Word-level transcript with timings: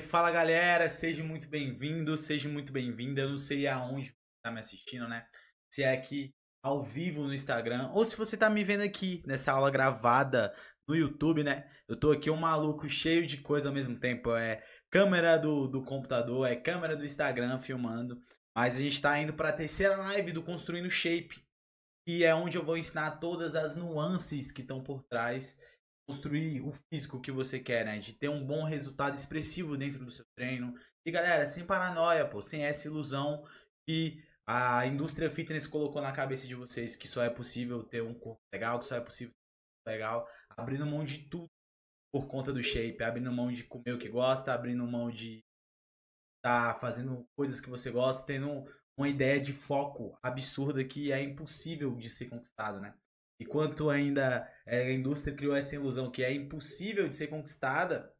Fala 0.00 0.30
galera, 0.30 0.88
seja 0.88 1.22
muito 1.22 1.46
bem-vindo, 1.46 2.16
seja 2.16 2.48
muito 2.48 2.72
bem-vinda. 2.72 3.20
Eu 3.20 3.28
não 3.28 3.36
sei 3.36 3.66
aonde 3.66 4.08
você 4.08 4.14
tá 4.42 4.50
me 4.50 4.58
assistindo, 4.58 5.06
né? 5.06 5.26
Se 5.70 5.82
é 5.82 5.92
aqui 5.92 6.34
ao 6.62 6.82
vivo 6.82 7.24
no 7.26 7.34
Instagram 7.34 7.90
ou 7.92 8.02
se 8.02 8.16
você 8.16 8.34
tá 8.34 8.48
me 8.48 8.64
vendo 8.64 8.82
aqui 8.82 9.22
nessa 9.26 9.52
aula 9.52 9.70
gravada 9.70 10.54
no 10.88 10.96
YouTube, 10.96 11.44
né? 11.44 11.70
Eu 11.86 11.94
tô 11.94 12.10
aqui 12.10 12.30
um 12.30 12.36
maluco 12.36 12.88
cheio 12.88 13.26
de 13.26 13.42
coisa 13.42 13.68
ao 13.68 13.74
mesmo 13.74 14.00
tempo. 14.00 14.34
É 14.34 14.64
câmera 14.90 15.36
do, 15.36 15.68
do 15.68 15.84
computador, 15.84 16.48
é 16.48 16.56
câmera 16.56 16.96
do 16.96 17.04
Instagram 17.04 17.58
filmando. 17.58 18.18
Mas 18.56 18.76
a 18.76 18.78
gente 18.78 19.02
tá 19.02 19.18
indo 19.18 19.34
para 19.34 19.50
a 19.50 19.52
terceira 19.52 19.94
live 19.98 20.32
do 20.32 20.42
Construindo 20.42 20.88
Shape, 20.88 21.44
que 22.06 22.24
é 22.24 22.34
onde 22.34 22.56
eu 22.56 22.64
vou 22.64 22.78
ensinar 22.78 23.20
todas 23.20 23.54
as 23.54 23.76
nuances 23.76 24.50
que 24.50 24.62
estão 24.62 24.82
por 24.82 25.02
trás 25.02 25.54
construir 26.06 26.60
o 26.60 26.72
físico 26.72 27.20
que 27.20 27.30
você 27.30 27.58
quer, 27.58 27.84
né? 27.84 27.98
De 27.98 28.12
ter 28.12 28.28
um 28.28 28.44
bom 28.44 28.64
resultado 28.64 29.14
expressivo 29.14 29.76
dentro 29.76 30.04
do 30.04 30.10
seu 30.10 30.24
treino. 30.36 30.74
E 31.06 31.10
galera, 31.10 31.46
sem 31.46 31.64
paranoia, 31.64 32.28
pô, 32.28 32.40
sem 32.42 32.64
essa 32.64 32.88
ilusão 32.88 33.44
que 33.86 34.22
a 34.46 34.86
indústria 34.86 35.30
fitness 35.30 35.66
colocou 35.66 36.02
na 36.02 36.12
cabeça 36.12 36.46
de 36.46 36.54
vocês 36.54 36.96
que 36.96 37.06
só 37.06 37.22
é 37.22 37.30
possível 37.30 37.82
ter 37.84 38.02
um 38.02 38.14
corpo 38.14 38.40
legal, 38.52 38.78
que 38.78 38.86
só 38.86 38.96
é 38.96 39.00
possível 39.00 39.32
ter 39.32 39.90
um 39.90 39.92
legal, 39.92 40.28
abrindo 40.50 40.86
mão 40.86 41.04
de 41.04 41.28
tudo 41.28 41.48
por 42.12 42.26
conta 42.26 42.52
do 42.52 42.62
shape, 42.62 43.02
abrindo 43.02 43.32
mão 43.32 43.50
de 43.50 43.64
comer 43.64 43.94
o 43.94 43.98
que 43.98 44.08
gosta, 44.08 44.52
abrindo 44.52 44.86
mão 44.86 45.10
de 45.10 45.42
tá 46.44 46.74
fazendo 46.80 47.24
coisas 47.36 47.60
que 47.60 47.70
você 47.70 47.90
gosta, 47.90 48.26
tendo 48.26 48.64
uma 48.98 49.08
ideia 49.08 49.40
de 49.40 49.52
foco 49.52 50.18
absurda 50.22 50.84
que 50.84 51.12
é 51.12 51.22
impossível 51.22 51.94
de 51.94 52.10
ser 52.10 52.28
conquistado, 52.28 52.80
né? 52.80 52.94
Enquanto 53.42 53.90
ainda 53.90 54.48
é, 54.64 54.82
a 54.82 54.92
indústria 54.92 55.34
criou 55.34 55.54
essa 55.54 55.74
ilusão 55.74 56.10
que 56.10 56.22
é 56.22 56.32
impossível 56.32 57.08
de 57.08 57.14
ser 57.14 57.26
conquistada, 57.26 58.14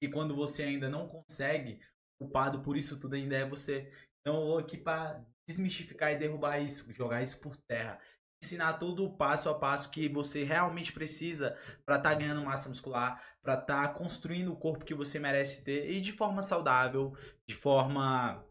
e 0.00 0.08
quando 0.08 0.34
você 0.34 0.62
ainda 0.62 0.88
não 0.88 1.08
consegue, 1.08 1.80
culpado 2.18 2.62
por 2.62 2.76
isso 2.76 2.98
tudo 3.00 3.14
ainda 3.14 3.36
é 3.36 3.48
você. 3.48 3.92
Então 4.20 4.40
eu 4.40 4.46
vou 4.46 4.58
aqui 4.58 4.76
para 4.76 5.24
desmistificar 5.48 6.12
e 6.12 6.16
derrubar 6.16 6.58
isso, 6.58 6.92
jogar 6.92 7.22
isso 7.22 7.40
por 7.40 7.56
terra. 7.56 7.98
Ensinar 8.42 8.74
todo 8.74 9.04
o 9.04 9.16
passo 9.16 9.48
a 9.48 9.58
passo 9.58 9.90
que 9.90 10.08
você 10.08 10.44
realmente 10.44 10.92
precisa 10.92 11.58
para 11.84 11.96
estar 11.96 12.10
tá 12.10 12.14
ganhando 12.14 12.44
massa 12.44 12.68
muscular, 12.68 13.20
para 13.42 13.54
estar 13.54 13.88
tá 13.88 13.94
construindo 13.94 14.52
o 14.52 14.56
corpo 14.56 14.84
que 14.84 14.94
você 14.94 15.18
merece 15.18 15.64
ter 15.64 15.90
e 15.90 16.00
de 16.00 16.12
forma 16.12 16.42
saudável, 16.42 17.16
de 17.48 17.54
forma 17.54 18.44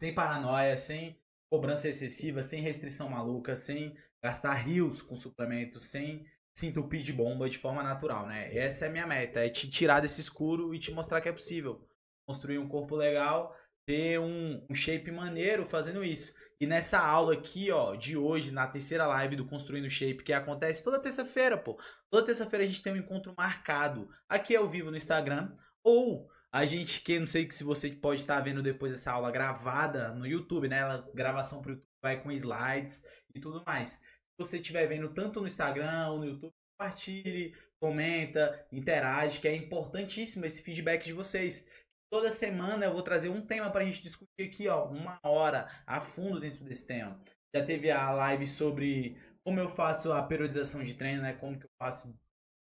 sem 0.00 0.14
paranoia, 0.14 0.74
sem 0.76 1.20
cobrança 1.50 1.88
excessiva, 1.88 2.42
sem 2.42 2.62
restrição 2.62 3.10
maluca, 3.10 3.54
sem 3.54 3.96
gastar 4.26 4.54
rios 4.54 5.00
com 5.00 5.14
suplementos 5.14 5.84
sem 5.84 6.26
se 6.52 6.66
entupir 6.66 7.00
de 7.00 7.12
bomba 7.12 7.48
de 7.48 7.56
forma 7.56 7.80
natural, 7.80 8.26
né? 8.26 8.52
Essa 8.56 8.86
é 8.86 8.88
a 8.88 8.90
minha 8.90 9.06
meta, 9.06 9.44
é 9.44 9.48
te 9.48 9.70
tirar 9.70 10.00
desse 10.00 10.20
escuro 10.20 10.74
e 10.74 10.80
te 10.80 10.90
mostrar 10.90 11.20
que 11.20 11.28
é 11.28 11.32
possível. 11.32 11.86
Construir 12.26 12.58
um 12.58 12.66
corpo 12.66 12.96
legal, 12.96 13.54
ter 13.86 14.18
um, 14.18 14.66
um 14.68 14.74
shape 14.74 15.12
maneiro 15.12 15.64
fazendo 15.64 16.02
isso. 16.02 16.34
E 16.60 16.66
nessa 16.66 16.98
aula 16.98 17.34
aqui, 17.34 17.70
ó, 17.70 17.94
de 17.94 18.16
hoje, 18.16 18.50
na 18.50 18.66
terceira 18.66 19.06
live 19.06 19.36
do 19.36 19.46
Construindo 19.46 19.88
Shape, 19.88 20.24
que 20.24 20.32
acontece 20.32 20.82
toda 20.82 21.00
terça-feira, 21.00 21.56
pô. 21.56 21.78
Toda 22.10 22.26
terça-feira 22.26 22.64
a 22.64 22.66
gente 22.66 22.82
tem 22.82 22.94
um 22.94 22.96
encontro 22.96 23.32
marcado 23.36 24.08
aqui 24.28 24.56
ao 24.56 24.68
vivo 24.68 24.90
no 24.90 24.96
Instagram. 24.96 25.54
Ou 25.84 26.28
a 26.50 26.64
gente, 26.64 27.00
que 27.02 27.20
não 27.20 27.26
sei 27.26 27.48
se 27.48 27.62
você 27.62 27.90
pode 27.90 28.22
estar 28.22 28.40
vendo 28.40 28.62
depois 28.62 28.92
essa 28.92 29.12
aula 29.12 29.30
gravada 29.30 30.12
no 30.14 30.26
YouTube, 30.26 30.68
né? 30.68 30.78
Ela, 30.78 31.08
gravação 31.14 31.60
pro 31.60 31.72
YouTube 31.72 31.86
vai 32.02 32.20
com 32.20 32.32
slides 32.32 33.04
e 33.34 33.40
tudo 33.40 33.62
mais 33.66 34.00
você 34.38 34.58
estiver 34.58 34.86
vendo 34.86 35.12
tanto 35.12 35.40
no 35.40 35.46
Instagram 35.46 36.08
ou 36.08 36.18
no 36.18 36.26
YouTube, 36.26 36.52
compartilhe, 36.78 37.54
comenta, 37.80 38.66
interage, 38.70 39.40
que 39.40 39.48
é 39.48 39.54
importantíssimo 39.54 40.44
esse 40.44 40.62
feedback 40.62 41.04
de 41.04 41.12
vocês. 41.12 41.66
Toda 42.10 42.30
semana 42.30 42.84
eu 42.84 42.92
vou 42.92 43.02
trazer 43.02 43.28
um 43.28 43.44
tema 43.44 43.70
para 43.70 43.82
a 43.82 43.84
gente 43.84 44.00
discutir 44.00 44.42
aqui, 44.42 44.68
ó, 44.68 44.86
uma 44.86 45.18
hora 45.24 45.68
a 45.86 46.00
fundo 46.00 46.38
dentro 46.38 46.64
desse 46.64 46.86
tema. 46.86 47.20
Já 47.54 47.64
teve 47.64 47.90
a 47.90 48.12
live 48.12 48.46
sobre 48.46 49.16
como 49.44 49.60
eu 49.60 49.68
faço 49.68 50.12
a 50.12 50.22
periodização 50.22 50.82
de 50.82 50.94
treino, 50.94 51.22
né? 51.22 51.32
Como 51.32 51.58
que 51.58 51.64
eu 51.64 51.70
faço 51.80 52.14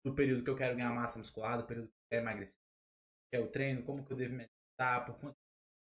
do 0.04 0.14
período 0.14 0.42
que 0.42 0.50
eu 0.50 0.56
quero 0.56 0.76
ganhar 0.76 0.90
massa 0.90 1.18
muscular, 1.18 1.58
do 1.58 1.64
período 1.64 1.88
que 1.88 1.94
eu 1.94 2.06
quero 2.10 2.22
emagrecer, 2.22 2.60
que 3.30 3.36
é 3.36 3.40
o 3.40 3.48
treino, 3.48 3.82
como 3.82 4.04
que 4.04 4.12
eu 4.12 4.16
devo 4.16 4.34
meditar, 4.34 5.04
por 5.04 5.18
quanto 5.18 5.36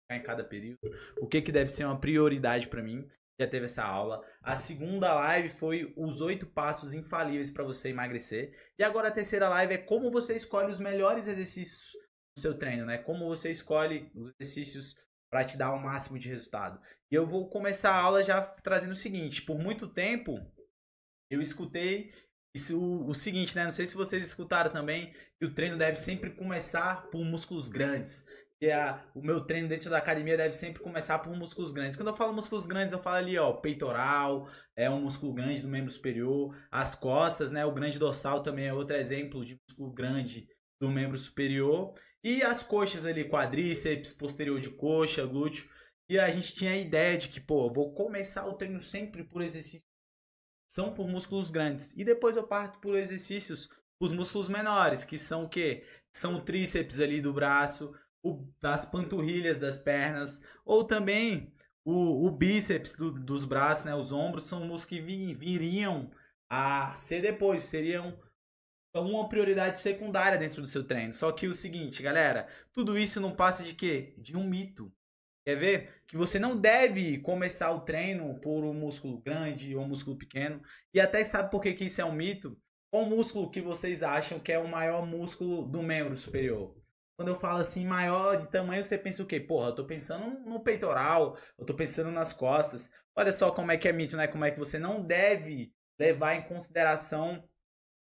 em 0.09 0.23
cada 0.23 0.43
período, 0.43 0.79
o 1.19 1.27
que 1.27 1.41
que 1.41 1.51
deve 1.51 1.69
ser 1.69 1.83
uma 1.83 1.99
prioridade 1.99 2.69
para 2.69 2.81
mim 2.81 3.07
já 3.39 3.47
teve 3.47 3.65
essa 3.65 3.83
aula. 3.83 4.23
A 4.41 4.55
segunda 4.55 5.13
live 5.13 5.49
foi 5.49 5.93
os 5.95 6.21
oito 6.21 6.45
passos 6.45 6.93
infalíveis 6.93 7.49
para 7.49 7.63
você 7.63 7.89
emagrecer. 7.89 8.51
E 8.77 8.83
agora 8.83 9.09
a 9.09 9.11
terceira 9.11 9.47
live 9.49 9.73
é 9.75 9.77
como 9.77 10.11
você 10.11 10.35
escolhe 10.35 10.71
os 10.71 10.79
melhores 10.79 11.27
exercícios 11.27 11.91
do 12.35 12.41
seu 12.41 12.57
treino, 12.57 12.85
né? 12.85 12.97
Como 12.97 13.27
você 13.27 13.51
escolhe 13.51 14.11
os 14.15 14.31
exercícios 14.39 14.95
para 15.29 15.43
te 15.43 15.57
dar 15.57 15.73
o 15.73 15.79
máximo 15.79 16.17
de 16.17 16.29
resultado. 16.29 16.81
E 17.11 17.15
eu 17.15 17.25
vou 17.25 17.49
começar 17.49 17.91
a 17.91 18.01
aula 18.01 18.23
já 18.23 18.41
trazendo 18.41 18.93
o 18.93 18.95
seguinte: 18.95 19.41
por 19.41 19.59
muito 19.59 19.87
tempo 19.87 20.33
eu 21.29 21.41
escutei 21.41 22.11
isso, 22.55 22.79
o, 22.79 23.07
o 23.09 23.13
seguinte, 23.13 23.55
né? 23.55 23.65
Não 23.65 23.71
sei 23.71 23.85
se 23.85 23.95
vocês 23.95 24.23
escutaram 24.23 24.71
também 24.71 25.13
que 25.37 25.45
o 25.45 25.53
treino 25.53 25.77
deve 25.77 25.95
sempre 25.95 26.31
começar 26.31 27.07
por 27.11 27.23
músculos 27.23 27.69
grandes 27.69 28.25
que 28.59 28.71
a, 28.71 29.05
o 29.13 29.21
meu 29.21 29.41
treino 29.41 29.67
dentro 29.67 29.89
da 29.89 29.97
academia 29.97 30.35
deve 30.35 30.53
sempre 30.53 30.81
começar 30.81 31.19
por 31.19 31.35
músculos 31.35 31.71
grandes. 31.71 31.95
Quando 31.95 32.09
eu 32.09 32.13
falo 32.13 32.33
músculos 32.33 32.65
grandes, 32.65 32.91
eu 32.91 32.99
falo 32.99 33.17
ali, 33.17 33.37
ó, 33.37 33.53
peitoral, 33.53 34.49
é 34.75 34.89
um 34.89 35.01
músculo 35.01 35.33
grande 35.33 35.61
do 35.61 35.67
membro 35.67 35.91
superior, 35.91 36.55
as 36.71 36.95
costas, 36.95 37.51
né, 37.51 37.65
o 37.65 37.73
grande 37.73 37.99
dorsal 37.99 38.41
também 38.41 38.67
é 38.67 38.73
outro 38.73 38.95
exemplo 38.95 39.45
de 39.45 39.59
músculo 39.69 39.93
grande 39.93 40.47
do 40.79 40.89
membro 40.89 41.17
superior, 41.17 41.93
e 42.23 42.43
as 42.43 42.63
coxas 42.63 43.05
ali, 43.05 43.29
quadríceps, 43.29 44.13
posterior 44.13 44.59
de 44.59 44.69
coxa, 44.71 45.25
glúteo. 45.25 45.69
E 46.09 46.17
a 46.19 46.29
gente 46.29 46.53
tinha 46.53 46.71
a 46.71 46.77
ideia 46.77 47.17
de 47.17 47.29
que, 47.29 47.39
pô, 47.39 47.71
vou 47.71 47.93
começar 47.93 48.45
o 48.47 48.53
treino 48.53 48.79
sempre 48.79 49.23
por 49.23 49.41
exercícios 49.41 49.87
são 50.67 50.93
por 50.93 51.07
músculos 51.07 51.49
grandes 51.49 51.93
e 51.95 52.03
depois 52.03 52.35
eu 52.35 52.45
parto 52.45 52.79
por 52.79 52.97
exercícios 52.97 53.69
os 53.99 54.11
músculos 54.11 54.49
menores, 54.49 55.03
que 55.03 55.17
são 55.17 55.45
o 55.45 55.49
quê? 55.49 55.83
São 56.11 56.35
o 56.35 56.41
tríceps 56.41 56.99
ali 56.99 57.21
do 57.21 57.33
braço, 57.33 57.95
o, 58.29 58.53
as 58.61 58.85
panturrilhas 58.85 59.57
das 59.57 59.79
pernas, 59.79 60.41
ou 60.65 60.83
também 60.83 61.53
o, 61.83 62.27
o 62.27 62.31
bíceps 62.31 62.93
do, 62.93 63.11
dos 63.11 63.45
braços, 63.45 63.85
né, 63.85 63.95
os 63.95 64.11
ombros, 64.11 64.45
são 64.45 64.59
músculos 64.59 64.85
que 64.85 64.99
viriam 64.99 66.11
a 66.49 66.93
ser 66.95 67.21
depois, 67.21 67.63
seriam 67.63 68.17
uma 68.93 69.29
prioridade 69.29 69.79
secundária 69.79 70.37
dentro 70.37 70.61
do 70.61 70.67
seu 70.67 70.83
treino. 70.83 71.13
Só 71.13 71.31
que 71.31 71.47
o 71.47 71.53
seguinte, 71.53 72.01
galera, 72.01 72.47
tudo 72.73 72.97
isso 72.97 73.21
não 73.21 73.35
passa 73.35 73.63
de 73.63 73.73
quê? 73.73 74.15
De 74.17 74.35
um 74.35 74.43
mito. 74.43 74.91
Quer 75.45 75.55
ver? 75.55 76.03
Que 76.07 76.17
você 76.17 76.39
não 76.39 76.57
deve 76.57 77.19
começar 77.19 77.71
o 77.71 77.81
treino 77.81 78.39
por 78.41 78.63
um 78.63 78.73
músculo 78.73 79.19
grande 79.19 79.75
ou 79.75 79.83
um 79.83 79.87
músculo 79.87 80.17
pequeno. 80.17 80.61
E 80.93 80.99
até 80.99 81.23
sabe 81.23 81.51
por 81.51 81.61
que, 81.61 81.73
que 81.73 81.85
isso 81.85 82.01
é 82.01 82.05
um 82.05 82.11
mito? 82.11 82.59
Qual 82.89 83.05
músculo 83.05 83.49
que 83.49 83.61
vocês 83.61 84.03
acham 84.03 84.39
que 84.39 84.51
é 84.51 84.59
o 84.59 84.67
maior 84.67 85.05
músculo 85.05 85.65
do 85.65 85.83
membro 85.83 86.17
superior? 86.17 86.75
Quando 87.17 87.29
eu 87.29 87.35
falo 87.35 87.59
assim, 87.59 87.83
maior 87.83 88.37
de 88.37 88.47
tamanho, 88.47 88.83
você 88.83 88.95
pensa 88.95 89.23
o 89.23 89.25
quê? 89.25 89.39
Porra, 89.39 89.69
eu 89.69 89.75
tô 89.75 89.85
pensando 89.85 90.39
no 90.47 90.59
peitoral, 90.59 91.35
eu 91.57 91.65
tô 91.65 91.73
pensando 91.73 92.11
nas 92.11 92.31
costas. 92.31 92.91
Olha 93.15 93.31
só 93.31 93.49
como 93.51 93.71
é 93.71 93.77
que 93.77 93.87
é 93.87 93.91
mito, 93.91 94.15
né? 94.15 94.27
Como 94.27 94.45
é 94.45 94.51
que 94.51 94.59
você 94.59 94.77
não 94.77 95.03
deve 95.03 95.73
levar 95.99 96.35
em 96.35 96.43
consideração 96.43 97.43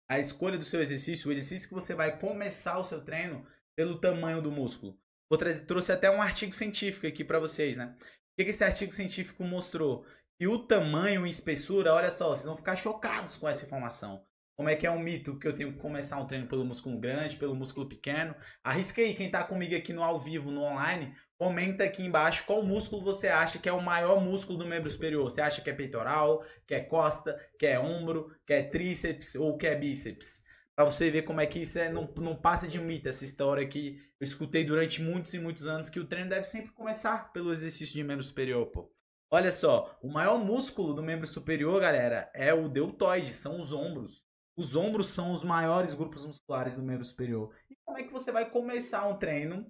a 0.08 0.20
escolha 0.20 0.58
do 0.58 0.64
seu 0.64 0.82
exercício, 0.82 1.28
o 1.28 1.34
exercício 1.34 1.68
que 1.68 1.74
você 1.74 1.94
vai 1.94 2.18
começar 2.18 2.78
o 2.80 2.84
seu 2.84 3.04
treino 3.04 3.46
pelo 3.76 4.00
tamanho 4.00 4.42
do 4.42 4.52
músculo. 4.52 4.98
Vou 5.30 5.38
trazer, 5.38 5.66
trouxe 5.66 5.92
até 5.92 6.10
um 6.10 6.22
artigo 6.22 6.54
científico 6.54 7.06
aqui 7.06 7.26
para 7.26 7.40
vocês, 7.40 7.76
né? 7.76 7.96
O 8.00 8.36
que, 8.38 8.46
que 8.46 8.52
esse 8.52 8.64
artigo 8.64 8.94
científico 8.94 9.44
mostrou? 9.44 10.06
Que 10.40 10.48
o 10.48 10.66
tamanho 10.66 11.28
e 11.28 11.30
espessura, 11.30 11.94
olha 11.94 12.10
só, 12.10 12.30
vocês 12.30 12.46
vão 12.46 12.56
ficar 12.56 12.76
chocados 12.76 13.36
com 13.36 13.50
essa 13.50 13.66
informação. 13.66 14.26
Como 14.56 14.70
é 14.70 14.76
que 14.76 14.86
é 14.86 14.92
um 14.92 15.00
mito 15.00 15.40
que 15.40 15.48
eu 15.48 15.56
tenho 15.56 15.74
que 15.74 15.80
começar 15.80 16.20
um 16.20 16.28
treino 16.28 16.48
pelo 16.48 16.64
músculo 16.64 17.00
grande, 17.00 17.38
pelo 17.38 17.56
músculo 17.56 17.90
pequeno? 17.90 18.36
Arrisca 18.64 19.02
aí, 19.02 19.16
quem 19.16 19.26
está 19.26 19.44
comigo 19.44 19.76
aqui 19.76 19.92
no 19.92 20.04
ao 20.04 20.20
vivo, 20.20 20.52
no 20.52 20.62
online, 20.62 21.16
comenta 21.38 21.84
aqui 21.84 22.04
embaixo 22.04 22.46
qual 22.46 22.62
músculo 22.64 23.04
você 23.04 23.28
acha 23.28 23.58
que 23.58 23.68
é 23.68 23.74
o 23.74 23.82
maior 23.82 24.22
músculo 24.22 24.60
do 24.60 24.68
membro 24.68 24.90
superior. 24.90 25.24
Você 25.24 25.42
acha 25.42 25.60
que 25.60 25.72
é 25.72 25.74
peitoral, 25.74 26.46
que 26.68 26.76
é 26.76 26.82
costa, 26.82 27.36
que 27.58 27.66
é 27.66 27.80
ombro, 27.80 28.32
que 28.46 28.54
é 28.54 28.62
tríceps 28.62 29.34
ou 29.34 29.58
que 29.58 29.66
é 29.66 29.76
bíceps? 29.76 30.44
Para 30.76 30.86
você 30.86 31.10
ver 31.10 31.24
como 31.24 31.42
é 31.42 31.48
que 31.48 31.60
isso 31.60 31.80
é, 31.80 31.90
não, 31.90 32.12
não 32.18 32.36
passa 32.36 32.68
de 32.68 32.80
mito, 32.80 33.10
essa 33.10 33.24
história 33.24 33.68
que 33.68 33.98
eu 34.20 34.26
escutei 34.26 34.64
durante 34.64 35.02
muitos 35.02 35.34
e 35.34 35.40
muitos 35.40 35.66
anos, 35.68 35.90
que 35.90 36.00
o 36.00 36.06
treino 36.06 36.30
deve 36.30 36.44
sempre 36.44 36.72
começar 36.72 37.32
pelo 37.32 37.52
exercício 37.52 37.94
de 37.94 38.04
membro 38.04 38.24
superior, 38.24 38.68
pô. 38.68 38.92
Olha 39.32 39.52
só, 39.52 39.98
o 40.02 40.12
maior 40.12 40.38
músculo 40.38 40.94
do 40.94 41.02
membro 41.02 41.26
superior, 41.26 41.82
galera, 41.82 42.32
é 42.36 42.54
o 42.54 42.70
deltoide, 42.70 43.34
são 43.34 43.60
os 43.60 43.74
ombros. 43.74 44.24
Os 44.56 44.76
ombros 44.76 45.08
são 45.08 45.32
os 45.32 45.44
maiores 45.44 45.96
grupos 45.96 46.26
musculares 46.26 46.78
do 46.78 46.84
membro 46.84 47.04
superior. 47.04 47.54
E 47.70 47.76
como 47.84 47.98
é 47.98 48.04
que 48.04 48.14
você 48.14 48.32
vai 48.32 48.50
começar 48.50 49.06
um 49.08 49.18
treino 49.18 49.70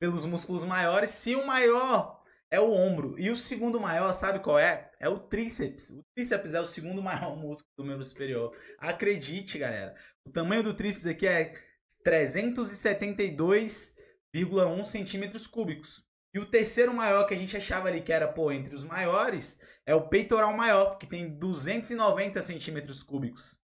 pelos 0.00 0.24
músculos 0.24 0.64
maiores 0.64 1.10
se 1.10 1.34
o 1.34 1.46
maior 1.46 2.24
é 2.50 2.58
o 2.58 2.72
ombro? 2.72 3.18
E 3.18 3.30
o 3.30 3.36
segundo 3.36 3.78
maior, 3.78 4.10
sabe 4.12 4.40
qual 4.40 4.58
é? 4.58 4.90
É 4.98 5.06
o 5.08 5.18
tríceps. 5.18 5.90
O 5.90 6.02
tríceps 6.14 6.54
é 6.54 6.60
o 6.60 6.64
segundo 6.64 7.02
maior 7.02 7.36
músculo 7.40 7.70
do 7.76 7.84
membro 7.84 8.04
superior. 8.04 8.56
Acredite, 8.78 9.58
galera. 9.58 9.94
O 10.24 10.30
tamanho 10.30 10.62
do 10.62 10.72
tríceps 10.72 11.06
aqui 11.06 11.26
é 11.26 11.52
372,1 12.06 14.84
centímetros 14.84 15.46
cúbicos. 15.46 16.07
E 16.32 16.38
o 16.38 16.46
terceiro 16.46 16.92
maior 16.92 17.24
que 17.24 17.34
a 17.34 17.36
gente 17.36 17.56
achava 17.56 17.88
ali 17.88 18.00
que 18.00 18.12
era, 18.12 18.28
pô, 18.28 18.52
entre 18.52 18.74
os 18.74 18.84
maiores, 18.84 19.60
é 19.86 19.94
o 19.94 20.08
peitoral 20.08 20.52
maior, 20.52 20.98
que 20.98 21.06
tem 21.06 21.38
290 21.38 22.42
centímetros 22.42 23.02
cúbicos. 23.02 23.58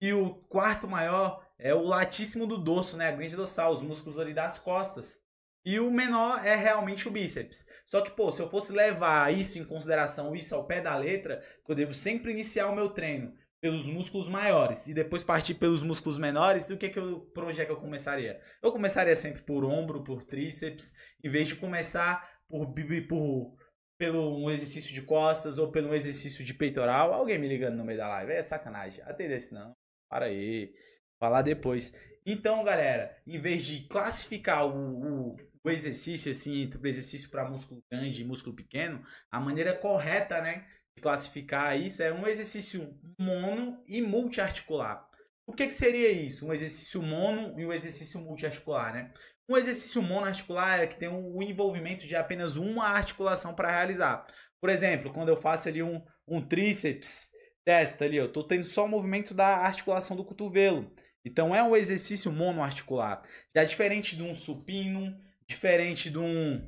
E 0.00 0.12
o 0.12 0.34
quarto 0.34 0.88
maior 0.88 1.46
é 1.58 1.74
o 1.74 1.82
latíssimo 1.82 2.46
do 2.46 2.58
dorso, 2.58 2.96
né? 2.96 3.08
A 3.08 3.12
grande 3.12 3.36
dorsal, 3.36 3.72
os 3.72 3.82
músculos 3.82 4.18
ali 4.18 4.32
das 4.32 4.58
costas. 4.58 5.20
E 5.64 5.80
o 5.80 5.90
menor 5.90 6.46
é 6.46 6.54
realmente 6.54 7.08
o 7.08 7.10
bíceps. 7.10 7.66
Só 7.84 8.00
que, 8.00 8.10
pô, 8.10 8.30
se 8.30 8.40
eu 8.40 8.48
fosse 8.48 8.72
levar 8.72 9.32
isso 9.32 9.58
em 9.58 9.64
consideração, 9.64 10.34
isso 10.34 10.54
ao 10.54 10.66
pé 10.66 10.80
da 10.80 10.96
letra, 10.96 11.44
eu 11.68 11.74
devo 11.74 11.92
sempre 11.92 12.30
iniciar 12.30 12.68
o 12.68 12.74
meu 12.74 12.90
treino 12.90 13.34
pelos 13.60 13.86
músculos 13.86 14.28
maiores 14.28 14.86
e 14.86 14.94
depois 14.94 15.24
partir 15.24 15.54
pelos 15.54 15.82
músculos 15.82 16.18
menores, 16.18 16.70
o 16.70 16.76
que 16.76 16.90
que 16.90 16.98
eu, 16.98 17.20
por 17.34 17.44
onde 17.44 17.60
é 17.60 17.64
que 17.64 17.72
eu 17.72 17.76
começaria? 17.76 18.40
Eu 18.62 18.70
começaria 18.70 19.16
sempre 19.16 19.42
por 19.42 19.64
ombro, 19.64 20.04
por 20.04 20.22
tríceps, 20.22 20.92
em 21.22 21.28
vez 21.28 21.48
de 21.48 21.56
começar 21.56 22.40
por, 22.48 22.72
por 23.08 23.56
pelo 23.98 24.36
um 24.44 24.50
exercício 24.50 24.92
de 24.94 25.02
costas 25.02 25.58
ou 25.58 25.70
pelo 25.70 25.88
um 25.88 25.94
exercício 25.94 26.44
de 26.44 26.54
peitoral. 26.54 27.12
Alguém 27.12 27.38
me 27.38 27.48
ligando 27.48 27.76
no 27.76 27.84
meio 27.84 27.98
da 27.98 28.08
live, 28.08 28.32
é 28.32 28.42
sacanagem. 28.42 29.02
Atender 29.04 29.36
esse 29.36 29.54
não. 29.54 29.74
Para 30.08 30.26
aí. 30.26 30.74
Falar 31.18 31.42
depois. 31.42 31.94
Então, 32.24 32.62
galera, 32.62 33.16
em 33.26 33.40
vez 33.40 33.64
de 33.64 33.86
classificar 33.88 34.66
o, 34.66 35.32
o, 35.32 35.36
o 35.64 35.70
exercício 35.70 36.30
assim, 36.30 36.62
entre 36.62 36.88
exercício 36.88 37.30
para 37.30 37.48
músculo 37.48 37.82
grande 37.90 38.22
e 38.22 38.24
músculo 38.24 38.54
pequeno, 38.54 39.02
a 39.30 39.40
maneira 39.40 39.74
correta, 39.74 40.40
né, 40.42 40.66
classificar 41.00 41.78
isso 41.78 42.02
é 42.02 42.12
um 42.12 42.26
exercício 42.26 42.98
mono 43.18 43.82
e 43.86 44.00
multiarticular. 44.02 45.08
O 45.46 45.52
que, 45.52 45.66
que 45.66 45.74
seria 45.74 46.10
isso? 46.10 46.46
Um 46.46 46.52
exercício 46.52 47.00
mono 47.02 47.58
e 47.58 47.64
um 47.64 47.72
exercício 47.72 48.20
multiarticular, 48.20 48.92
né? 48.92 49.12
Um 49.48 49.56
exercício 49.56 50.02
monoarticular 50.02 50.80
é 50.80 50.86
que 50.88 50.98
tem 50.98 51.08
o 51.08 51.40
envolvimento 51.40 52.04
de 52.04 52.16
apenas 52.16 52.56
uma 52.56 52.88
articulação 52.88 53.54
para 53.54 53.70
realizar. 53.70 54.26
Por 54.60 54.68
exemplo, 54.68 55.12
quando 55.12 55.28
eu 55.28 55.36
faço 55.36 55.68
ali 55.68 55.82
um, 55.82 56.04
um 56.26 56.40
tríceps, 56.44 57.30
testa 57.64 58.04
ali, 58.04 58.16
eu 58.16 58.26
estou 58.26 58.44
tendo 58.44 58.64
só 58.64 58.84
o 58.84 58.88
movimento 58.88 59.32
da 59.32 59.58
articulação 59.58 60.16
do 60.16 60.24
cotovelo. 60.24 60.92
Então 61.24 61.54
é 61.54 61.62
um 61.62 61.76
exercício 61.76 62.32
monoarticular. 62.32 63.22
Já 63.54 63.62
diferente 63.62 64.16
de 64.16 64.22
um 64.24 64.34
supino, 64.34 65.16
diferente 65.48 66.10
de 66.10 66.18
um, 66.18 66.58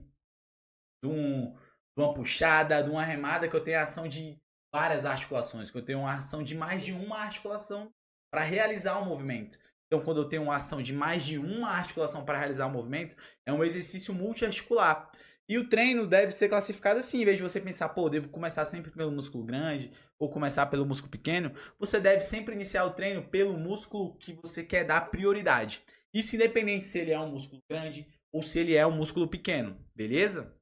de 1.03 1.11
um 1.11 1.57
de 1.99 2.03
uma 2.05 2.15
puxada, 2.15 2.81
de 2.81 2.89
uma 2.89 3.03
remada, 3.03 3.49
que 3.49 3.56
eu 3.56 3.61
tenho 3.61 3.81
ação 3.81 4.06
de 4.06 4.39
várias 4.73 5.05
articulações, 5.05 5.69
que 5.69 5.77
eu 5.77 5.85
tenho 5.85 5.99
uma 5.99 6.15
ação 6.15 6.45
de 6.45 6.55
mais 6.55 6.85
de 6.85 6.93
uma 6.93 7.19
articulação 7.19 7.91
para 8.33 8.45
realizar 8.45 9.00
o 9.00 9.05
movimento. 9.05 9.59
Então, 9.87 10.05
quando 10.05 10.19
eu 10.19 10.29
tenho 10.29 10.45
uma 10.45 10.55
ação 10.55 10.81
de 10.81 10.93
mais 10.93 11.25
de 11.25 11.39
uma 11.39 11.71
articulação 11.71 12.25
para 12.25 12.39
realizar 12.39 12.67
o 12.67 12.71
movimento, 12.71 13.17
é 13.45 13.53
um 13.53 13.65
exercício 13.65 14.15
multiarticular. 14.15 15.11
E 15.49 15.59
o 15.59 15.69
treino 15.69 16.06
deve 16.06 16.31
ser 16.31 16.49
classificado 16.49 17.00
assim, 17.00 17.23
em 17.23 17.25
vez 17.25 17.39
de 17.39 17.43
você 17.43 17.61
pensar, 17.61 17.89
pô, 17.89 18.09
devo 18.09 18.29
começar 18.29 18.65
sempre 18.65 18.93
pelo 18.93 19.11
músculo 19.11 19.43
grande 19.43 19.91
ou 20.21 20.31
começar 20.31 20.67
pelo 20.67 20.87
músculo 20.87 21.11
pequeno, 21.11 21.53
você 21.81 21.99
deve 21.99 22.21
sempre 22.21 22.55
iniciar 22.55 22.85
o 22.85 22.93
treino 22.93 23.25
pelo 23.25 23.59
músculo 23.59 24.17
que 24.19 24.35
você 24.35 24.62
quer 24.62 24.85
dar 24.85 25.11
prioridade. 25.11 25.83
Isso 26.15 26.37
independente 26.37 26.85
se 26.85 26.99
ele 26.99 27.11
é 27.11 27.19
um 27.19 27.33
músculo 27.33 27.61
grande 27.69 28.06
ou 28.31 28.43
se 28.43 28.59
ele 28.61 28.77
é 28.77 28.87
um 28.87 28.93
músculo 28.93 29.27
pequeno, 29.27 29.77
beleza? 29.97 30.58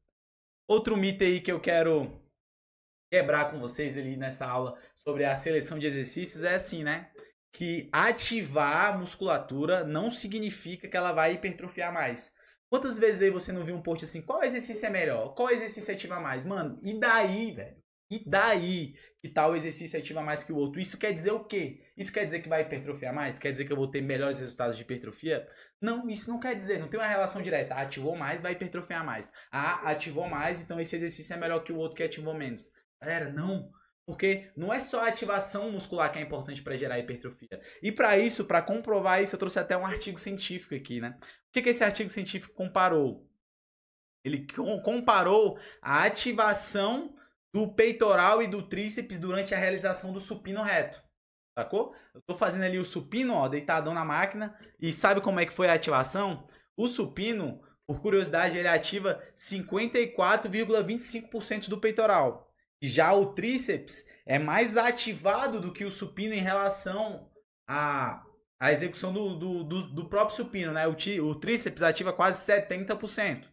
Outro 0.68 0.96
mito 0.96 1.22
aí 1.22 1.40
que 1.40 1.52
eu 1.52 1.60
quero 1.60 2.10
quebrar 3.10 3.50
com 3.50 3.58
vocês 3.58 3.96
ali 3.96 4.16
nessa 4.16 4.46
aula 4.46 4.76
sobre 4.96 5.24
a 5.24 5.34
seleção 5.34 5.78
de 5.78 5.86
exercícios 5.86 6.42
é 6.42 6.54
assim, 6.54 6.82
né? 6.82 7.10
Que 7.52 7.88
ativar 7.92 8.94
a 8.94 8.98
musculatura 8.98 9.84
não 9.84 10.10
significa 10.10 10.88
que 10.88 10.96
ela 10.96 11.12
vai 11.12 11.34
hipertrofiar 11.34 11.92
mais. 11.92 12.34
Quantas 12.68 12.98
vezes 12.98 13.22
aí 13.22 13.30
você 13.30 13.52
não 13.52 13.64
viu 13.64 13.76
um 13.76 13.82
post 13.82 14.04
assim, 14.04 14.22
qual 14.22 14.42
exercício 14.42 14.86
é 14.86 14.90
melhor? 14.90 15.34
Qual 15.34 15.50
exercício 15.50 15.94
ativa 15.94 16.18
mais? 16.18 16.44
Mano, 16.44 16.76
e 16.82 16.98
daí, 16.98 17.52
velho? 17.52 17.85
E 18.10 18.22
daí 18.24 18.94
que 19.20 19.28
tal 19.28 19.56
exercício 19.56 19.98
ativa 19.98 20.22
mais 20.22 20.44
que 20.44 20.52
o 20.52 20.56
outro? 20.56 20.80
Isso 20.80 20.96
quer 20.96 21.12
dizer 21.12 21.32
o 21.32 21.44
quê? 21.44 21.82
Isso 21.96 22.12
quer 22.12 22.24
dizer 22.24 22.40
que 22.40 22.48
vai 22.48 22.62
hipertrofiar 22.62 23.12
mais? 23.12 23.38
Quer 23.38 23.50
dizer 23.50 23.64
que 23.64 23.72
eu 23.72 23.76
vou 23.76 23.90
ter 23.90 24.00
melhores 24.00 24.38
resultados 24.38 24.76
de 24.76 24.82
hipertrofia? 24.82 25.48
Não, 25.80 26.08
isso 26.08 26.30
não 26.30 26.38
quer 26.38 26.54
dizer, 26.54 26.78
não 26.78 26.88
tem 26.88 27.00
uma 27.00 27.08
relação 27.08 27.42
direta. 27.42 27.74
Ah, 27.74 27.82
ativou 27.82 28.16
mais, 28.16 28.40
vai 28.40 28.52
hipertrofiar 28.52 29.04
mais. 29.04 29.32
Ah, 29.50 29.90
ativou 29.90 30.28
mais, 30.28 30.62
então 30.62 30.78
esse 30.78 30.94
exercício 30.94 31.34
é 31.34 31.36
melhor 31.36 31.64
que 31.64 31.72
o 31.72 31.76
outro 31.76 31.96
que 31.96 32.04
ativou 32.04 32.34
menos. 32.34 32.70
Galera, 33.00 33.32
não. 33.32 33.70
Porque 34.06 34.52
não 34.56 34.72
é 34.72 34.78
só 34.78 35.00
a 35.00 35.08
ativação 35.08 35.72
muscular 35.72 36.12
que 36.12 36.20
é 36.20 36.22
importante 36.22 36.62
para 36.62 36.76
gerar 36.76 37.00
hipertrofia. 37.00 37.60
E 37.82 37.90
para 37.90 38.16
isso, 38.16 38.44
para 38.44 38.62
comprovar 38.62 39.20
isso, 39.20 39.34
eu 39.34 39.40
trouxe 39.40 39.58
até 39.58 39.76
um 39.76 39.84
artigo 39.84 40.18
científico 40.18 40.76
aqui, 40.76 41.00
né? 41.00 41.18
O 41.20 41.52
que, 41.52 41.62
que 41.62 41.70
esse 41.70 41.82
artigo 41.82 42.08
científico 42.08 42.54
comparou? 42.54 43.28
Ele 44.24 44.46
comparou 44.84 45.58
a 45.82 46.04
ativação 46.04 47.15
do 47.56 47.72
peitoral 47.72 48.42
e 48.42 48.46
do 48.46 48.60
tríceps 48.60 49.18
durante 49.18 49.54
a 49.54 49.58
realização 49.58 50.12
do 50.12 50.20
supino 50.20 50.60
reto. 50.60 51.02
Sacou? 51.58 51.94
Eu 52.14 52.20
tô 52.20 52.34
fazendo 52.34 52.64
ali 52.64 52.78
o 52.78 52.84
supino, 52.84 53.32
ó, 53.32 53.48
deitadão 53.48 53.94
na 53.94 54.04
máquina. 54.04 54.54
E 54.78 54.92
sabe 54.92 55.22
como 55.22 55.40
é 55.40 55.46
que 55.46 55.54
foi 55.54 55.66
a 55.66 55.72
ativação? 55.72 56.46
O 56.76 56.86
supino, 56.86 57.62
por 57.86 58.02
curiosidade, 58.02 58.58
ele 58.58 58.68
ativa 58.68 59.22
54,25% 59.34 61.70
do 61.70 61.80
peitoral. 61.80 62.52
Já 62.82 63.14
o 63.14 63.32
tríceps 63.32 64.04
é 64.26 64.38
mais 64.38 64.76
ativado 64.76 65.58
do 65.58 65.72
que 65.72 65.86
o 65.86 65.90
supino 65.90 66.34
em 66.34 66.42
relação 66.42 67.30
à, 67.66 68.22
à 68.60 68.70
execução 68.70 69.14
do, 69.14 69.34
do, 69.34 69.64
do, 69.64 69.94
do 69.94 70.06
próprio 70.10 70.36
supino, 70.36 70.74
né? 70.74 70.86
O, 70.86 70.94
o 71.24 71.34
tríceps 71.34 71.82
ativa 71.82 72.12
quase 72.12 72.46
70%. 72.52 73.46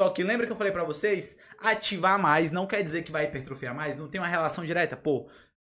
Só 0.00 0.10
que 0.10 0.24
lembra 0.24 0.46
que 0.46 0.52
eu 0.52 0.56
falei 0.56 0.72
para 0.72 0.84
vocês? 0.84 1.38
Ativar 1.58 2.18
mais 2.18 2.50
não 2.50 2.66
quer 2.66 2.82
dizer 2.82 3.02
que 3.02 3.12
vai 3.12 3.24
hipertrofiar 3.24 3.74
mais, 3.74 3.96
não 3.96 4.08
tem 4.08 4.20
uma 4.20 4.28
relação 4.28 4.64
direta. 4.64 4.96
Pô, 4.96 5.30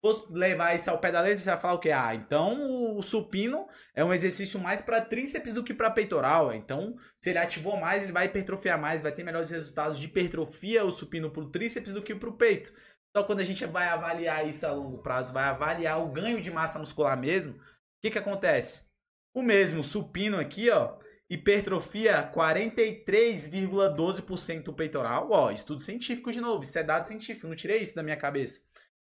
vou 0.00 0.14
levar 0.30 0.74
isso 0.74 0.88
ao 0.88 1.00
pé 1.00 1.10
da 1.10 1.20
letra, 1.20 1.38
você 1.38 1.50
vai 1.50 1.60
falar 1.60 1.74
o 1.74 1.80
quê? 1.80 1.90
Ah, 1.90 2.14
então 2.14 2.96
o 2.96 3.02
supino 3.02 3.66
é 3.94 4.04
um 4.04 4.14
exercício 4.14 4.60
mais 4.60 4.80
para 4.80 5.00
tríceps 5.00 5.52
do 5.52 5.64
que 5.64 5.74
para 5.74 5.90
peitoral. 5.90 6.52
Então, 6.52 6.94
se 7.16 7.30
ele 7.30 7.38
ativou 7.38 7.76
mais, 7.76 8.02
ele 8.02 8.12
vai 8.12 8.26
hipertrofiar 8.26 8.80
mais, 8.80 9.02
vai 9.02 9.12
ter 9.12 9.24
melhores 9.24 9.50
resultados 9.50 9.98
de 9.98 10.06
hipertrofia 10.06 10.84
o 10.84 10.92
supino 10.92 11.30
pro 11.30 11.50
tríceps 11.50 11.92
do 11.92 12.02
que 12.02 12.14
pro 12.14 12.36
peito. 12.36 12.72
Só 13.16 13.24
quando 13.24 13.40
a 13.40 13.44
gente 13.44 13.64
vai 13.66 13.88
avaliar 13.88 14.46
isso 14.46 14.66
a 14.66 14.72
longo 14.72 14.98
prazo, 14.98 15.32
vai 15.32 15.44
avaliar 15.44 16.00
o 16.00 16.10
ganho 16.10 16.40
de 16.40 16.50
massa 16.50 16.78
muscular 16.78 17.18
mesmo, 17.18 17.54
o 17.54 17.60
que 18.02 18.10
que 18.10 18.18
acontece? 18.18 18.84
O 19.32 19.42
mesmo 19.42 19.82
supino 19.84 20.38
aqui, 20.38 20.68
ó, 20.68 20.98
Hipertrofia 21.28 22.30
43,12% 22.34 24.64
do 24.64 24.74
peitoral. 24.74 25.28
Ó, 25.30 25.50
estudo 25.50 25.80
científico 25.80 26.30
de 26.30 26.40
novo, 26.40 26.62
isso 26.62 26.78
é 26.78 26.82
dado 26.82 27.04
científico, 27.04 27.48
não 27.48 27.56
tirei 27.56 27.78
isso 27.78 27.94
da 27.94 28.02
minha 28.02 28.16
cabeça. 28.16 28.60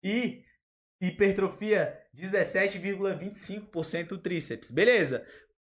E 0.02 0.42
hipertrofia 1.00 1.98
17,25% 2.16 4.08
do 4.08 4.18
tríceps. 4.18 4.70
Beleza? 4.70 5.26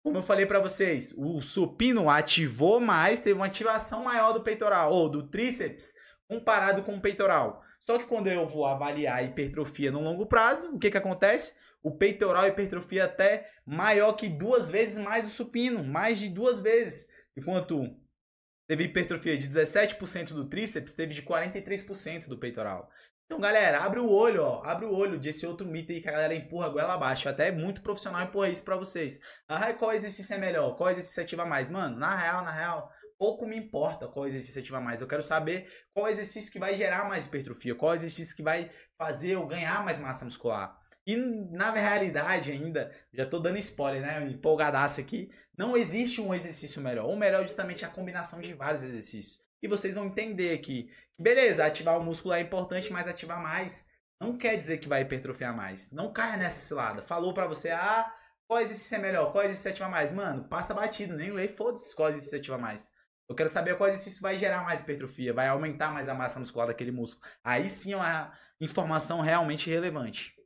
Como 0.04 0.20
eu 0.20 0.24
falei 0.24 0.46
para 0.46 0.60
vocês, 0.60 1.14
o 1.18 1.42
supino 1.42 2.08
ativou 2.10 2.80
mais, 2.80 3.20
teve 3.20 3.34
uma 3.34 3.48
ativação 3.48 4.04
maior 4.04 4.32
do 4.32 4.44
peitoral 4.44 4.94
ou 4.94 5.10
do 5.10 5.28
tríceps 5.28 5.92
comparado 6.30 6.84
com 6.84 6.96
o 6.96 7.02
peitoral. 7.02 7.64
Só 7.80 7.98
que 7.98 8.06
quando 8.06 8.28
eu 8.28 8.48
vou 8.48 8.66
avaliar 8.66 9.18
a 9.18 9.24
hipertrofia 9.24 9.92
no 9.92 10.02
longo 10.02 10.26
prazo, 10.26 10.74
o 10.74 10.80
que 10.80 10.92
que 10.92 10.98
acontece? 10.98 11.56
O 11.84 11.98
peitoral 11.98 12.48
hipertrofia 12.48 13.06
até 13.06 13.50
maior 13.66 14.14
que 14.14 14.30
duas 14.30 14.70
vezes 14.70 14.98
mais 14.98 15.28
o 15.28 15.30
supino, 15.30 15.84
mais 15.84 16.20
de 16.20 16.30
duas 16.30 16.60
vezes. 16.60 17.08
Enquanto 17.36 17.84
teve 18.68 18.86
hipertrofia 18.86 19.38
de 19.38 19.48
17% 19.48 20.34
do 20.34 20.50
tríceps, 20.50 20.94
teve 20.94 21.14
de 21.14 21.24
43% 21.24 22.28
do 22.28 22.40
peitoral. 22.40 22.90
Então, 23.26 23.42
galera, 23.42 23.84
abre 23.84 24.00
o 24.00 24.10
olho, 24.10 24.42
ó, 24.42 24.64
abre 24.64 24.86
o 24.86 24.94
olho 24.94 25.20
desse 25.20 25.46
outro 25.46 25.68
mito 25.68 25.92
aí 25.92 26.02
que 26.02 26.08
a 26.08 26.14
galera 26.14 26.34
empurra 26.34 26.68
a 26.68 26.70
goela 26.70 26.94
abaixo. 26.94 27.28
Até 27.28 27.52
muito 27.52 27.82
profissional 27.82 28.22
empurra 28.24 28.48
isso 28.48 28.64
pra 28.64 28.78
vocês. 28.78 29.20
Ah, 29.50 29.74
qual 29.74 29.92
exercício 29.92 30.34
é 30.34 30.38
melhor? 30.38 30.78
Qual 30.78 30.90
exercício 30.90 31.22
ativa 31.22 31.46
mais? 31.46 31.70
Mano, 31.70 31.98
na 31.98 32.16
real, 32.16 32.46
na 32.46 32.52
real, 32.52 32.90
pouco 33.18 33.46
me 33.46 33.58
importa 33.58 34.08
qual 34.08 34.26
exercício 34.26 34.62
ativa 34.62 34.80
mais. 34.80 35.02
Eu 35.02 35.08
quero 35.08 35.22
saber 35.22 35.70
qual 35.94 36.08
exercício 36.08 36.52
que 36.52 36.58
vai 36.58 36.78
gerar 36.78 37.08
mais 37.10 37.26
hipertrofia, 37.26 37.76
qual 37.76 37.94
exercício 37.94 38.34
que 38.34 38.44
vai 38.44 38.72
fazer 38.98 39.32
eu 39.32 39.46
ganhar 39.46 39.84
mais 39.84 40.00
massa 40.00 40.24
muscular. 40.24 40.80
E 41.08 41.16
na 41.16 41.72
realidade 41.72 42.52
ainda, 42.52 42.94
já 43.14 43.26
tô 43.26 43.40
dando 43.40 43.58
spoiler, 43.58 44.02
né? 44.02 44.30
Empolgadaço 44.30 45.00
aqui. 45.00 45.32
Não 45.58 45.78
existe 45.78 46.20
um 46.20 46.36
exercício 46.36 46.82
melhor. 46.82 47.08
O 47.08 47.16
melhor 47.16 47.44
é 47.44 47.48
justamente 47.48 47.86
a 47.86 47.90
combinação 47.90 48.42
de 48.42 48.54
vários 48.54 48.84
exercícios. 48.84 49.40
E 49.64 49.70
vocês 49.70 49.96
vão 49.96 50.08
entender 50.08 50.54
aqui. 50.54 50.92
Beleza, 51.18 51.66
ativar 51.66 51.98
o 51.98 52.04
músculo 52.04 52.34
é 52.34 52.42
importante, 52.42 52.92
mas 52.92 53.08
ativar 53.08 53.42
mais 53.42 53.88
não 54.20 54.38
quer 54.38 54.58
dizer 54.58 54.80
que 54.80 54.90
vai 54.90 55.02
hipertrofiar 55.02 55.56
mais. 55.56 55.92
Não 55.92 56.12
caia 56.12 56.38
nessa 56.38 56.60
cilada. 56.60 57.02
Falou 57.02 57.34
para 57.34 57.48
você, 57.48 57.70
ah, 57.70 58.12
qual 58.48 58.60
exercício 58.60 58.96
é 58.96 59.00
melhor? 59.00 59.32
Qual 59.32 59.44
exercício 59.44 59.72
ativa 59.72 59.90
mais? 59.90 60.12
Mano, 60.12 60.48
passa 60.50 60.74
batido, 60.74 61.16
nem 61.16 61.32
lê, 61.32 61.48
foda-se 61.48 61.96
qual 61.96 62.10
exercício 62.10 62.38
ativa 62.38 62.58
mais. 62.58 62.92
Eu 63.30 63.36
quero 63.36 63.50
saber 63.50 63.78
qual 63.78 63.90
exercício 63.90 64.22
vai 64.22 64.38
gerar 64.38 64.64
mais 64.64 64.82
hipertrofia, 64.82 65.34
vai 65.34 65.48
aumentar 65.48 65.92
mais 65.92 66.08
a 66.10 66.14
massa 66.14 66.40
muscular 66.40 66.68
daquele 66.68 66.92
músculo. 66.92 67.26
Aí 67.44 67.68
sim 67.68 67.94
é 67.94 67.98
uma 67.98 68.34
informação 68.60 69.22
realmente 69.22 69.70
relevante. 69.70 70.37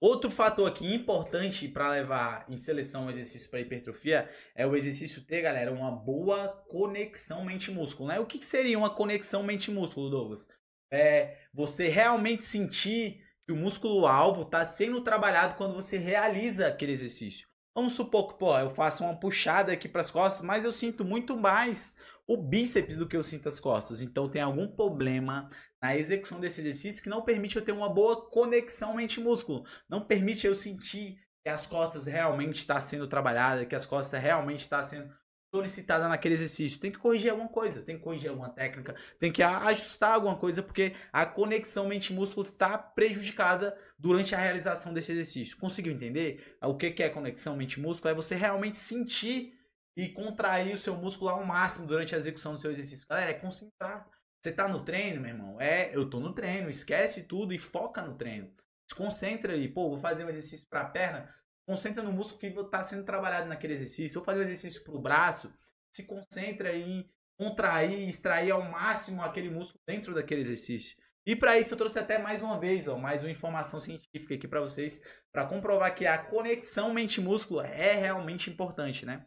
Outro 0.00 0.30
fator 0.30 0.68
aqui 0.68 0.92
importante 0.92 1.68
para 1.68 1.90
levar 1.90 2.44
em 2.48 2.56
seleção 2.56 3.06
o 3.06 3.10
exercício 3.10 3.48
para 3.48 3.60
hipertrofia 3.60 4.28
é 4.54 4.66
o 4.66 4.76
exercício 4.76 5.24
ter, 5.24 5.42
galera, 5.42 5.72
uma 5.72 5.90
boa 5.90 6.48
conexão 6.68 7.44
mente-músculo, 7.44 8.08
né? 8.08 8.20
O 8.20 8.26
que, 8.26 8.44
seria 8.44 8.78
uma 8.78 8.90
conexão 8.90 9.42
mente-músculo, 9.42 10.10
Douglas? 10.10 10.48
É 10.92 11.38
você 11.52 11.88
realmente 11.88 12.44
sentir 12.44 13.22
que 13.46 13.52
o 13.52 13.56
músculo 13.56 14.06
alvo 14.06 14.42
está 14.42 14.64
sendo 14.64 15.02
trabalhado 15.02 15.54
quando 15.54 15.74
você 15.74 15.96
realiza 15.96 16.66
aquele 16.66 16.92
exercício. 16.92 17.48
Vamos 17.74 17.94
supor 17.94 18.28
que, 18.28 18.38
pô, 18.38 18.56
eu 18.58 18.70
faço 18.70 19.04
uma 19.04 19.18
puxada 19.18 19.72
aqui 19.72 19.88
para 19.88 20.00
as 20.00 20.10
costas, 20.10 20.44
mas 20.44 20.64
eu 20.64 20.72
sinto 20.72 21.04
muito 21.04 21.36
mais 21.36 21.96
o 22.26 22.36
bíceps 22.36 22.96
do 22.96 23.08
que 23.08 23.16
eu 23.16 23.22
sinto 23.22 23.48
as 23.48 23.58
costas. 23.58 24.00
Então 24.00 24.28
tem 24.28 24.40
algum 24.40 24.68
problema 24.68 25.50
na 25.84 25.94
execução 25.94 26.40
desse 26.40 26.62
exercício 26.62 27.02
que 27.02 27.10
não 27.10 27.20
permite 27.20 27.56
eu 27.56 27.62
ter 27.62 27.72
uma 27.72 27.90
boa 27.90 28.26
conexão 28.30 28.94
mente-músculo. 28.94 29.66
Não 29.86 30.00
permite 30.00 30.46
eu 30.46 30.54
sentir 30.54 31.18
que 31.42 31.50
as 31.50 31.66
costas 31.66 32.06
realmente 32.06 32.56
está 32.56 32.80
sendo 32.80 33.06
trabalhada, 33.06 33.66
que 33.66 33.74
as 33.74 33.84
costas 33.84 34.18
realmente 34.18 34.60
está 34.60 34.82
sendo 34.82 35.14
solicitada 35.54 36.08
naquele 36.08 36.36
exercício. 36.36 36.80
Tem 36.80 36.90
que 36.90 36.98
corrigir 36.98 37.30
alguma 37.30 37.50
coisa, 37.50 37.82
tem 37.82 37.98
que 37.98 38.02
corrigir 38.02 38.30
alguma 38.30 38.48
técnica, 38.48 38.96
tem 39.20 39.30
que 39.30 39.42
ajustar 39.42 40.14
alguma 40.14 40.38
coisa, 40.38 40.62
porque 40.62 40.94
a 41.12 41.26
conexão 41.26 41.86
mente-músculo 41.86 42.46
está 42.46 42.78
prejudicada 42.78 43.76
durante 43.98 44.34
a 44.34 44.38
realização 44.38 44.94
desse 44.94 45.12
exercício. 45.12 45.58
Conseguiu 45.58 45.92
entender? 45.92 46.56
O 46.62 46.78
que 46.78 47.02
é 47.02 47.10
conexão 47.10 47.58
mente-músculo? 47.58 48.10
É 48.10 48.14
você 48.14 48.34
realmente 48.34 48.78
sentir 48.78 49.52
e 49.94 50.08
contrair 50.08 50.74
o 50.74 50.78
seu 50.78 50.96
músculo 50.96 51.28
ao 51.28 51.44
máximo 51.44 51.86
durante 51.86 52.14
a 52.14 52.18
execução 52.18 52.54
do 52.54 52.58
seu 52.58 52.70
exercício. 52.70 53.06
Galera, 53.06 53.32
é 53.32 53.34
concentrar. 53.34 54.13
Você 54.44 54.52
tá 54.52 54.68
no 54.68 54.84
treino, 54.84 55.22
meu 55.22 55.30
irmão? 55.30 55.58
É, 55.58 55.90
eu 55.96 56.10
tô 56.10 56.20
no 56.20 56.34
treino. 56.34 56.68
Esquece 56.68 57.22
tudo 57.22 57.54
e 57.54 57.58
foca 57.58 58.02
no 58.02 58.14
treino. 58.14 58.52
Se 58.86 58.94
concentra 58.94 59.54
ali. 59.54 59.66
Pô, 59.66 59.88
vou 59.88 59.98
fazer 59.98 60.22
um 60.22 60.28
exercício 60.28 60.68
para 60.68 60.82
a 60.82 60.90
perna 60.90 61.34
concentra 61.66 62.02
no 62.02 62.12
músculo 62.12 62.38
que 62.38 62.60
está 62.60 62.82
sendo 62.82 63.04
trabalhado 63.04 63.48
naquele 63.48 63.72
exercício. 63.72 64.20
Ou 64.20 64.24
fazer 64.24 64.40
um 64.40 64.42
exercício 64.42 64.84
para 64.84 64.94
o 64.94 65.00
braço, 65.00 65.50
se 65.90 66.02
concentra 66.02 66.76
em 66.76 67.10
contrair, 67.38 68.06
extrair 68.06 68.50
ao 68.50 68.60
máximo 68.70 69.22
aquele 69.22 69.48
músculo 69.48 69.82
dentro 69.86 70.14
daquele 70.14 70.42
exercício. 70.42 70.94
E 71.24 71.34
para 71.34 71.58
isso 71.58 71.72
eu 71.72 71.78
trouxe 71.78 71.98
até 71.98 72.18
mais 72.18 72.42
uma 72.42 72.60
vez, 72.60 72.86
ó, 72.86 72.98
mais 72.98 73.22
uma 73.22 73.30
informação 73.30 73.80
científica 73.80 74.34
aqui 74.34 74.46
para 74.46 74.60
vocês, 74.60 75.00
para 75.32 75.46
comprovar 75.46 75.94
que 75.94 76.06
a 76.06 76.18
conexão 76.18 76.92
mente-músculo 76.92 77.62
é 77.62 77.94
realmente 77.94 78.50
importante, 78.50 79.06
né? 79.06 79.24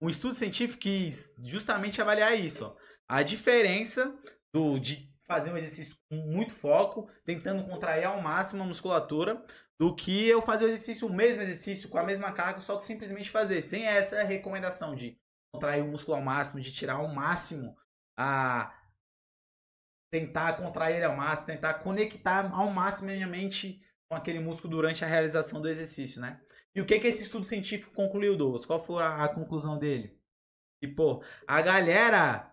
Um 0.00 0.08
estudo 0.08 0.34
científico 0.34 0.80
quis 0.80 1.32
justamente 1.44 2.00
avaliar 2.00 2.34
isso, 2.34 2.64
ó, 2.64 2.76
a 3.12 3.22
diferença 3.22 4.18
do 4.54 4.78
de 4.78 5.06
fazer 5.26 5.52
um 5.52 5.56
exercício 5.58 5.94
com 6.08 6.16
muito 6.16 6.54
foco, 6.54 7.10
tentando 7.26 7.62
contrair 7.62 8.06
ao 8.06 8.22
máximo 8.22 8.62
a 8.62 8.66
musculatura, 8.66 9.44
do 9.78 9.94
que 9.94 10.26
eu 10.26 10.40
fazer 10.40 10.64
o 10.64 10.68
exercício, 10.68 11.06
o 11.06 11.12
mesmo 11.12 11.42
exercício, 11.42 11.90
com 11.90 11.98
a 11.98 12.04
mesma 12.04 12.32
carga, 12.32 12.60
só 12.60 12.74
que 12.78 12.84
simplesmente 12.84 13.28
fazer, 13.28 13.60
sem 13.60 13.84
essa 13.84 14.22
recomendação 14.22 14.94
de 14.94 15.20
contrair 15.52 15.82
o 15.82 15.88
músculo 15.88 16.16
ao 16.16 16.22
máximo, 16.22 16.62
de 16.62 16.72
tirar 16.72 16.94
ao 16.94 17.08
máximo 17.08 17.76
a 18.18 18.74
tentar 20.10 20.54
contrair 20.54 21.04
ao 21.04 21.14
máximo, 21.14 21.48
tentar 21.48 21.74
conectar 21.74 22.50
ao 22.50 22.70
máximo 22.70 23.10
a 23.10 23.12
minha 23.12 23.26
mente 23.26 23.78
com 24.10 24.16
aquele 24.16 24.40
músculo 24.40 24.76
durante 24.76 25.04
a 25.04 25.08
realização 25.08 25.60
do 25.60 25.68
exercício, 25.68 26.18
né? 26.18 26.40
E 26.74 26.80
o 26.80 26.86
que 26.86 26.98
que 26.98 27.08
esse 27.08 27.24
estudo 27.24 27.44
científico 27.44 27.92
concluiu, 27.92 28.38
Douglas? 28.38 28.64
Qual 28.64 28.80
foi 28.80 29.02
a, 29.02 29.24
a 29.24 29.28
conclusão 29.28 29.78
dele? 29.78 30.18
E, 30.80 30.88
pô, 30.88 31.22
a 31.46 31.60
galera 31.60 32.51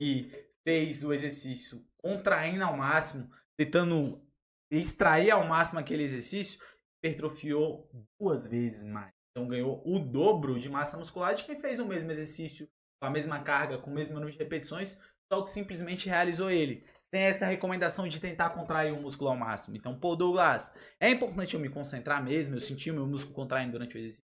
que 0.00 0.30
fez 0.66 1.04
o 1.04 1.12
exercício 1.12 1.84
contraindo 2.02 2.64
ao 2.64 2.76
máximo, 2.76 3.30
tentando 3.58 4.22
extrair 4.70 5.30
ao 5.30 5.46
máximo 5.46 5.78
aquele 5.78 6.02
exercício, 6.02 6.60
hipertrofiou 6.98 7.88
duas 8.20 8.46
vezes 8.46 8.84
mais. 8.84 9.12
Então 9.30 9.48
ganhou 9.48 9.82
o 9.84 9.98
dobro 9.98 10.58
de 10.58 10.68
massa 10.68 10.96
muscular 10.96 11.34
de 11.34 11.44
quem 11.44 11.60
fez 11.60 11.78
o 11.78 11.86
mesmo 11.86 12.10
exercício 12.10 12.68
com 13.00 13.06
a 13.06 13.10
mesma 13.10 13.40
carga, 13.40 13.78
com 13.78 13.90
o 13.90 13.94
mesmo 13.94 14.14
número 14.14 14.32
de 14.32 14.38
repetições, 14.38 14.98
só 15.30 15.42
que 15.42 15.50
simplesmente 15.50 16.08
realizou 16.08 16.50
ele. 16.50 16.84
Tem 17.10 17.22
essa 17.22 17.46
recomendação 17.46 18.08
de 18.08 18.20
tentar 18.20 18.50
contrair 18.50 18.92
o 18.92 19.00
músculo 19.00 19.30
ao 19.30 19.36
máximo. 19.36 19.76
Então, 19.76 19.98
pô, 19.98 20.16
Douglas, 20.16 20.72
é 20.98 21.10
importante 21.10 21.54
eu 21.54 21.60
me 21.60 21.68
concentrar 21.68 22.22
mesmo, 22.22 22.56
eu 22.56 22.60
sentir 22.60 22.90
o 22.90 22.94
meu 22.94 23.06
músculo 23.06 23.34
contraindo 23.34 23.72
durante 23.72 23.96
o 23.96 23.98
exercício. 23.98 24.25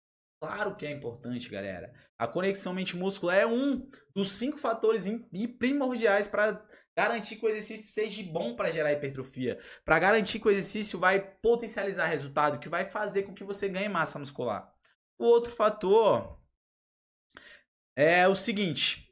Claro 0.47 0.77
que 0.77 0.85
é 0.85 0.91
importante, 0.91 1.49
galera. 1.49 1.93
A 2.19 2.27
conexão 2.27 2.75
mente-músculo 2.75 3.33
é 3.33 3.47
um 3.47 3.89
dos 4.15 4.33
cinco 4.33 4.59
fatores 4.59 5.05
primordiais 5.59 6.29
para 6.29 6.63
Garantir 6.97 7.37
que 7.37 7.45
o 7.45 7.49
exercício 7.49 7.87
seja 7.87 8.23
bom 8.31 8.55
para 8.55 8.71
gerar 8.71 8.93
hipertrofia. 8.93 9.59
Para 9.85 9.99
garantir 9.99 10.39
que 10.39 10.47
o 10.47 10.51
exercício 10.51 10.97
vai 10.97 11.21
potencializar 11.21 12.07
resultado, 12.07 12.61
que 12.61 12.69
vai 12.69 12.85
fazer 12.85 13.25
com 13.25 13.35
que 13.35 13.43
você 13.43 13.69
ganhe 13.69 13.89
massa 13.89 14.19
muscular. 14.19 14.73
O 15.19 15.25
outro 15.25 15.53
fator 15.53 16.41
é 17.97 18.29
o 18.29 18.37
seguinte. 18.37 19.11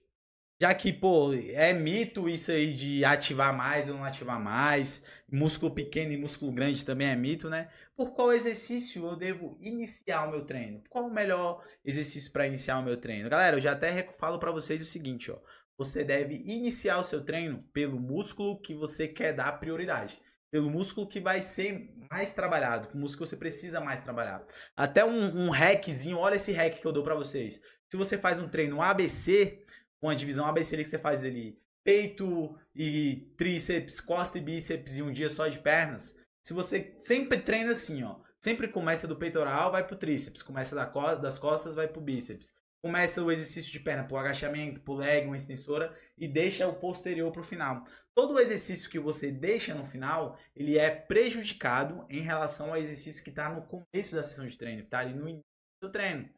Já 0.61 0.73
que, 0.73 0.93
pô, 0.93 1.33
é 1.35 1.73
mito 1.73 2.29
isso 2.29 2.53
aí 2.53 2.73
de 2.73 3.05
ativar 3.05 3.53
mais 3.53 3.89
ou 3.89 3.97
não 3.97 4.05
ativar 4.05 4.39
mais. 4.39 5.05
Músculo 5.29 5.75
pequeno 5.75 6.13
e 6.13 6.17
músculo 6.17 6.53
grande 6.53 6.85
também 6.85 7.09
é 7.09 7.17
mito, 7.17 7.51
né? 7.51 7.69
Por 8.03 8.15
qual 8.15 8.33
exercício 8.33 9.07
eu 9.07 9.15
devo 9.15 9.57
iniciar 9.61 10.27
o 10.27 10.31
meu 10.33 10.45
treino? 10.45 10.83
Qual 10.91 11.07
o 11.07 11.15
melhor 11.15 11.65
exercício 11.85 12.33
para 12.33 12.49
iniciar 12.49 12.81
o 12.81 12.83
meu 12.83 12.97
treino? 12.97 13.31
Galera, 13.31 13.57
eu 13.57 13.61
já 13.61 13.73
até 13.73 14.03
falo 14.15 14.41
para 14.41 14.51
vocês 14.51 14.81
o 14.81 14.85
seguinte, 14.85 15.31
ó 15.31 15.39
você 15.79 16.03
deve 16.05 16.43
iniciar 16.45 16.99
o 16.99 17.03
seu 17.03 17.25
treino 17.25 17.63
pelo 17.73 17.99
músculo 17.99 18.61
que 18.61 18.75
você 18.75 19.09
quer 19.09 19.33
dar 19.33 19.59
prioridade. 19.59 20.21
Pelo 20.51 20.69
músculo 20.69 21.09
que 21.09 21.21
vai 21.21 21.43
ser 21.43 21.95
mais 22.11 22.33
trabalhado, 22.33 22.89
o 22.93 22.99
músculo 22.99 23.25
que 23.25 23.31
você 23.31 23.37
precisa 23.37 23.81
mais 23.81 24.01
trabalhar. 24.01 24.45
Até 24.77 25.05
um, 25.05 25.47
um 25.47 25.51
hackzinho, 25.51 26.19
olha 26.19 26.35
esse 26.35 26.53
hack 26.53 26.81
que 26.81 26.87
eu 26.87 26.93
dou 26.93 27.05
para 27.05 27.15
vocês. 27.15 27.61
Se 27.89 27.97
você 27.97 28.19
faz 28.19 28.39
um 28.41 28.49
treino 28.49 28.83
ABC, 28.83 29.65
uma 30.01 30.15
divisão 30.15 30.45
ABC 30.45 30.77
que 30.77 30.85
você 30.85 30.99
faz 30.99 31.25
ali, 31.25 31.59
peito 31.85 32.59
e 32.75 33.33
tríceps, 33.37 34.01
costa 34.01 34.39
e 34.39 34.43
bíceps 34.43 34.99
e 34.99 35.03
um 35.03 35.11
dia 35.11 35.31
só 35.31 35.49
de 35.49 35.59
pernas. 35.59 36.15
Se 36.43 36.53
você 36.53 36.95
sempre 36.99 37.39
treina 37.41 37.71
assim, 37.71 38.03
ó, 38.03 38.17
sempre 38.41 38.69
começa 38.69 39.07
do 39.07 39.17
peitoral, 39.17 39.71
vai 39.71 39.87
pro 39.87 39.97
tríceps, 39.97 40.43
começa 40.43 40.75
das 40.75 41.39
costas, 41.39 41.75
vai 41.75 41.89
pro 41.89 42.01
bíceps 42.01 42.53
começa 42.83 43.23
o 43.23 43.31
exercício 43.31 43.71
de 43.71 43.79
perna 43.79 44.03
por 44.03 44.17
agachamento, 44.17 44.81
por 44.81 44.97
leg, 44.97 45.25
uma 45.25 45.37
extensora 45.37 45.97
e 46.19 46.27
deixa 46.27 46.67
o 46.67 46.75
posterior 46.75 47.31
para 47.31 47.41
o 47.41 47.45
final. 47.45 47.85
Todo 48.13 48.41
exercício 48.41 48.91
que 48.91 48.99
você 48.99 49.31
deixa 49.31 49.73
no 49.73 49.87
final, 49.87 50.37
ele 50.55 50.77
é 50.77 50.91
prejudicado 50.91 52.05
em 52.11 52.21
relação 52.21 52.71
ao 52.71 52.77
exercício 52.77 53.23
que 53.23 53.31
está 53.31 53.49
no 53.49 53.63
começo 53.63 54.15
da 54.15 54.23
sessão 54.23 54.47
de 54.47 54.57
treino, 54.57 54.83
está 54.83 54.99
ali 54.99 55.15
no 55.15 55.29
início 55.29 55.45
do 55.81 55.93
treino. 55.93 56.29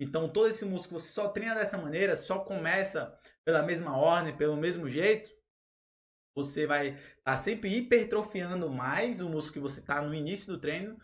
Então, 0.00 0.28
todo 0.28 0.48
esse 0.48 0.64
músculo 0.64 0.98
você 0.98 1.12
só 1.12 1.28
treina 1.28 1.54
dessa 1.54 1.78
maneira, 1.78 2.16
só 2.16 2.40
começa 2.40 3.16
pela 3.44 3.62
mesma 3.62 3.96
ordem, 3.96 4.36
pelo 4.36 4.56
mesmo 4.56 4.88
jeito, 4.88 5.30
você 6.34 6.66
vai 6.66 6.88
estar 6.88 7.22
tá 7.24 7.36
sempre 7.36 7.76
hipertrofiando 7.76 8.70
mais 8.70 9.20
o 9.20 9.28
músculo 9.28 9.52
que 9.52 9.72
você 9.72 9.80
está 9.80 10.00
no 10.02 10.14
início 10.14 10.52
do 10.52 10.60
treino, 10.60 10.96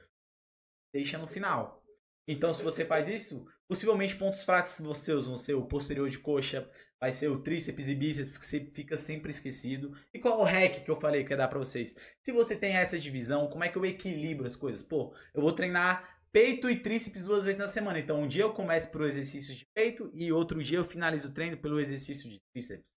deixa 0.93 1.19
no 1.19 1.27
final. 1.27 1.85
Então, 2.27 2.53
se 2.53 2.63
você 2.63 2.85
faz 2.85 3.09
isso, 3.09 3.47
Possivelmente 3.69 4.17
pontos 4.17 4.45
fracos 4.45 4.81
seus 4.95 5.27
vão 5.27 5.37
ser 5.37 5.53
o 5.53 5.67
posterior 5.67 6.09
de 6.09 6.19
coxa, 6.19 6.69
vai 6.99 7.13
ser 7.13 7.29
o 7.29 7.43
tríceps 7.43 7.87
e 7.91 7.95
bíceps 7.95 8.39
que 8.39 8.45
você 8.47 8.61
fica 8.75 8.97
sempre 8.97 9.31
esquecido. 9.31 9.95
E 10.13 10.19
qual 10.19 10.39
é 10.39 10.43
o 10.43 10.45
hack 10.45 10.85
que 10.85 10.91
eu 10.91 10.97
falei 10.97 11.23
que 11.23 11.35
ia 11.35 11.37
dar 11.37 11.49
para 11.49 11.59
vocês? 11.59 11.95
Se 12.23 12.33
você 12.33 12.57
tem 12.57 12.77
essa 12.77 12.99
divisão, 12.99 13.47
como 13.49 13.63
é 13.63 13.69
que 13.69 13.77
eu 13.77 13.85
equilibro 13.85 14.47
as 14.47 14.57
coisas? 14.57 14.83
Pô, 14.83 15.15
eu 15.35 15.43
vou 15.43 15.53
treinar 15.53 16.19
peito 16.33 16.71
e 16.71 16.81
tríceps 16.81 17.23
duas 17.25 17.45
vezes 17.45 17.59
na 17.59 17.67
semana. 17.67 17.99
Então, 17.99 18.23
um 18.23 18.27
dia 18.27 18.45
eu 18.45 18.55
começo 18.55 18.91
pelo 18.91 19.05
exercício 19.05 19.55
de 19.55 19.67
peito 19.75 20.11
e 20.15 20.33
outro 20.33 20.63
dia 20.63 20.79
eu 20.79 20.85
finalizo 20.85 21.29
o 21.29 21.35
treino 21.35 21.59
pelo 21.59 21.79
exercício 21.79 22.31
de 22.31 22.41
tríceps. 22.55 22.97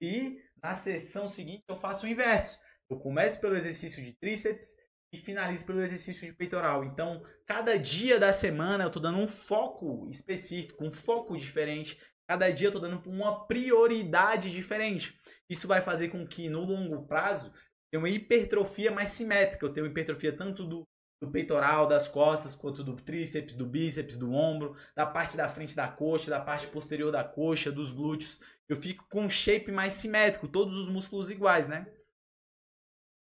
E 0.00 0.36
na 0.62 0.74
sessão 0.74 1.28
seguinte 1.28 1.64
eu 1.68 1.76
faço 1.76 2.06
o 2.06 2.08
inverso. 2.08 2.58
Eu 2.90 2.98
começo 2.98 3.40
pelo 3.40 3.56
exercício 3.56 4.02
de 4.02 4.12
tríceps 4.14 4.74
e 5.12 5.18
finalizo 5.18 5.66
pelo 5.66 5.80
exercício 5.80 6.26
de 6.26 6.34
peitoral. 6.34 6.84
Então, 6.84 7.22
cada 7.46 7.78
dia 7.78 8.18
da 8.18 8.32
semana 8.32 8.84
eu 8.84 8.88
estou 8.88 9.02
dando 9.02 9.18
um 9.18 9.28
foco 9.28 10.08
específico, 10.10 10.84
um 10.84 10.90
foco 10.90 11.36
diferente. 11.36 11.98
Cada 12.26 12.50
dia 12.50 12.66
eu 12.66 12.70
estou 12.70 12.82
dando 12.82 13.08
uma 13.08 13.46
prioridade 13.46 14.50
diferente. 14.50 15.18
Isso 15.48 15.66
vai 15.66 15.80
fazer 15.80 16.08
com 16.08 16.26
que 16.26 16.50
no 16.50 16.64
longo 16.64 17.06
prazo 17.06 17.52
tenha 17.90 18.00
uma 18.00 18.10
hipertrofia 18.10 18.90
mais 18.90 19.10
simétrica. 19.10 19.64
Eu 19.64 19.72
tenho 19.72 19.86
hipertrofia 19.86 20.36
tanto 20.36 20.66
do, 20.66 20.86
do 21.22 21.30
peitoral, 21.30 21.86
das 21.86 22.06
costas, 22.06 22.54
quanto 22.54 22.84
do 22.84 22.96
tríceps, 22.96 23.54
do 23.54 23.66
bíceps, 23.66 24.16
do 24.16 24.32
ombro, 24.32 24.76
da 24.94 25.06
parte 25.06 25.36
da 25.36 25.48
frente 25.48 25.74
da 25.74 25.88
coxa, 25.88 26.30
da 26.30 26.40
parte 26.40 26.66
posterior 26.68 27.10
da 27.10 27.24
coxa, 27.24 27.72
dos 27.72 27.92
glúteos. 27.92 28.40
Eu 28.68 28.76
fico 28.76 29.06
com 29.08 29.22
um 29.22 29.30
shape 29.30 29.72
mais 29.72 29.94
simétrico, 29.94 30.46
todos 30.46 30.76
os 30.76 30.88
músculos 30.88 31.30
iguais, 31.30 31.66
né? 31.66 31.86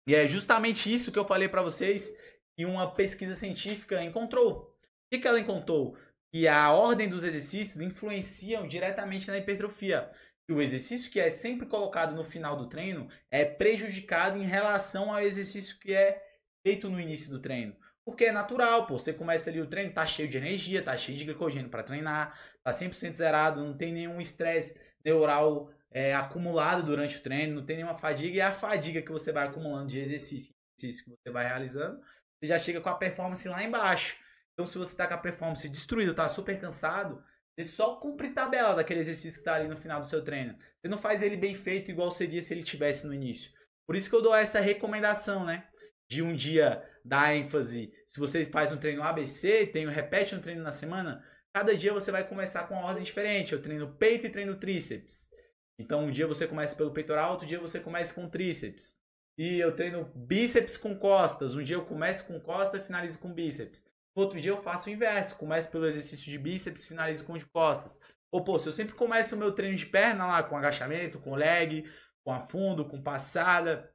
E 0.07 0.15
é 0.15 0.27
justamente 0.27 0.91
isso 0.91 1.11
que 1.11 1.19
eu 1.19 1.23
falei 1.23 1.47
para 1.47 1.61
vocês 1.61 2.11
que 2.57 2.65
uma 2.65 2.93
pesquisa 2.93 3.33
científica 3.33 4.03
encontrou. 4.03 4.75
O 5.11 5.17
que, 5.17 5.27
ela 5.27 5.39
encontrou? 5.39 5.95
Que 6.31 6.47
a 6.47 6.71
ordem 6.71 7.07
dos 7.07 7.23
exercícios 7.23 7.79
influenciam 7.79 8.67
diretamente 8.67 9.29
na 9.29 9.37
hipertrofia. 9.37 10.11
Que 10.45 10.53
o 10.53 10.61
exercício 10.61 11.11
que 11.11 11.19
é 11.19 11.29
sempre 11.29 11.67
colocado 11.67 12.15
no 12.15 12.23
final 12.23 12.57
do 12.57 12.67
treino 12.67 13.07
é 13.31 13.45
prejudicado 13.45 14.37
em 14.37 14.45
relação 14.45 15.13
ao 15.13 15.21
exercício 15.21 15.79
que 15.79 15.93
é 15.93 16.21
feito 16.63 16.89
no 16.89 16.99
início 16.99 17.31
do 17.31 17.41
treino. 17.41 17.75
Porque 18.03 18.25
é 18.25 18.31
natural, 18.31 18.87
pô. 18.87 18.97
Você 18.97 19.13
começa 19.13 19.49
ali 19.49 19.61
o 19.61 19.67
treino, 19.67 19.93
tá 19.93 20.05
cheio 20.05 20.27
de 20.27 20.37
energia, 20.37 20.83
tá 20.83 20.97
cheio 20.97 21.17
de 21.17 21.23
glicogênio 21.23 21.69
para 21.69 21.83
treinar, 21.83 22.37
tá 22.63 22.71
100% 22.71 23.13
zerado, 23.13 23.63
não 23.63 23.77
tem 23.77 23.93
nenhum 23.93 24.19
estresse 24.19 24.75
neural 25.03 25.71
é, 25.91 26.13
acumulado 26.13 26.83
durante 26.83 27.17
o 27.17 27.21
treino, 27.21 27.55
não 27.55 27.65
tem 27.65 27.77
nenhuma 27.77 27.95
fadiga. 27.95 28.37
E 28.37 28.39
é 28.39 28.45
a 28.45 28.53
fadiga 28.53 29.01
que 29.01 29.11
você 29.11 29.31
vai 29.31 29.47
acumulando 29.47 29.87
de 29.87 29.99
exercício, 29.99 30.53
exercício 30.77 31.05
que 31.05 31.11
você 31.11 31.31
vai 31.31 31.45
realizando, 31.45 31.99
você 32.39 32.47
já 32.47 32.59
chega 32.59 32.81
com 32.81 32.89
a 32.89 32.95
performance 32.95 33.47
lá 33.47 33.63
embaixo. 33.63 34.17
Então, 34.53 34.65
se 34.65 34.77
você 34.77 34.95
tá 34.95 35.07
com 35.07 35.13
a 35.13 35.17
performance 35.17 35.67
destruída, 35.69 36.13
tá 36.13 36.27
super 36.27 36.59
cansado, 36.59 37.23
você 37.55 37.65
só 37.65 37.95
cumpre 37.95 38.29
tabela 38.29 38.75
daquele 38.75 38.99
exercício 38.99 39.39
que 39.39 39.45
tá 39.45 39.55
ali 39.55 39.67
no 39.67 39.75
final 39.75 39.99
do 39.99 40.07
seu 40.07 40.23
treino. 40.23 40.57
Você 40.81 40.89
não 40.89 40.97
faz 40.97 41.21
ele 41.21 41.35
bem 41.35 41.53
feito 41.53 41.91
igual 41.91 42.11
seria 42.11 42.41
se 42.41 42.53
ele 42.53 42.63
tivesse 42.63 43.05
no 43.05 43.13
início. 43.13 43.51
Por 43.85 43.95
isso 43.95 44.09
que 44.09 44.15
eu 44.15 44.21
dou 44.21 44.35
essa 44.35 44.59
recomendação, 44.59 45.45
né? 45.45 45.67
De 46.07 46.21
um 46.21 46.33
dia 46.33 46.83
dar 47.03 47.35
ênfase. 47.35 47.91
Se 48.07 48.19
você 48.19 48.45
faz 48.45 48.71
um 48.71 48.77
treino 48.77 49.03
ABC, 49.03 49.65
tem 49.67 49.87
um 49.87 49.91
repete 49.91 50.35
um 50.35 50.41
treino 50.41 50.63
na 50.63 50.71
semana, 50.71 51.23
cada 51.53 51.75
dia 51.75 51.93
você 51.93 52.11
vai 52.11 52.27
começar 52.27 52.67
com 52.67 52.75
uma 52.75 52.85
ordem 52.85 53.03
diferente. 53.03 53.53
Eu 53.53 53.61
treino 53.61 53.93
peito 53.95 54.25
e 54.25 54.29
treino 54.29 54.59
tríceps. 54.59 55.29
Então, 55.77 56.05
um 56.05 56.11
dia 56.11 56.27
você 56.27 56.47
começa 56.47 56.75
pelo 56.75 56.91
peitoral, 56.91 57.31
outro 57.31 57.47
dia 57.47 57.59
você 57.59 57.79
começa 57.79 58.13
com 58.13 58.29
tríceps. 58.29 58.97
E 59.37 59.59
eu 59.59 59.73
treino 59.73 60.11
bíceps 60.13 60.75
com 60.75 60.97
costas. 60.97 61.55
Um 61.55 61.63
dia 61.63 61.77
eu 61.77 61.85
começo 61.85 62.25
com 62.25 62.39
costas, 62.39 62.85
finalizo 62.85 63.19
com 63.19 63.33
bíceps. 63.33 63.85
Outro 64.13 64.39
dia 64.39 64.51
eu 64.51 64.57
faço 64.57 64.89
o 64.89 64.91
inverso. 64.91 65.37
Começo 65.37 65.69
pelo 65.69 65.85
exercício 65.85 66.29
de 66.29 66.37
bíceps, 66.37 66.85
finalizo 66.85 67.23
com 67.23 67.37
de 67.37 67.45
costas. 67.45 67.99
Ou, 68.31 68.43
pô, 68.43 68.59
se 68.59 68.67
eu 68.67 68.73
sempre 68.73 68.93
começo 68.95 69.35
o 69.35 69.39
meu 69.39 69.53
treino 69.53 69.77
de 69.77 69.85
perna 69.85 70.27
lá 70.27 70.43
com 70.43 70.57
agachamento, 70.57 71.19
com 71.19 71.35
leg, 71.35 71.89
com 72.23 72.33
afundo, 72.33 72.85
com 72.85 73.01
passada, 73.01 73.89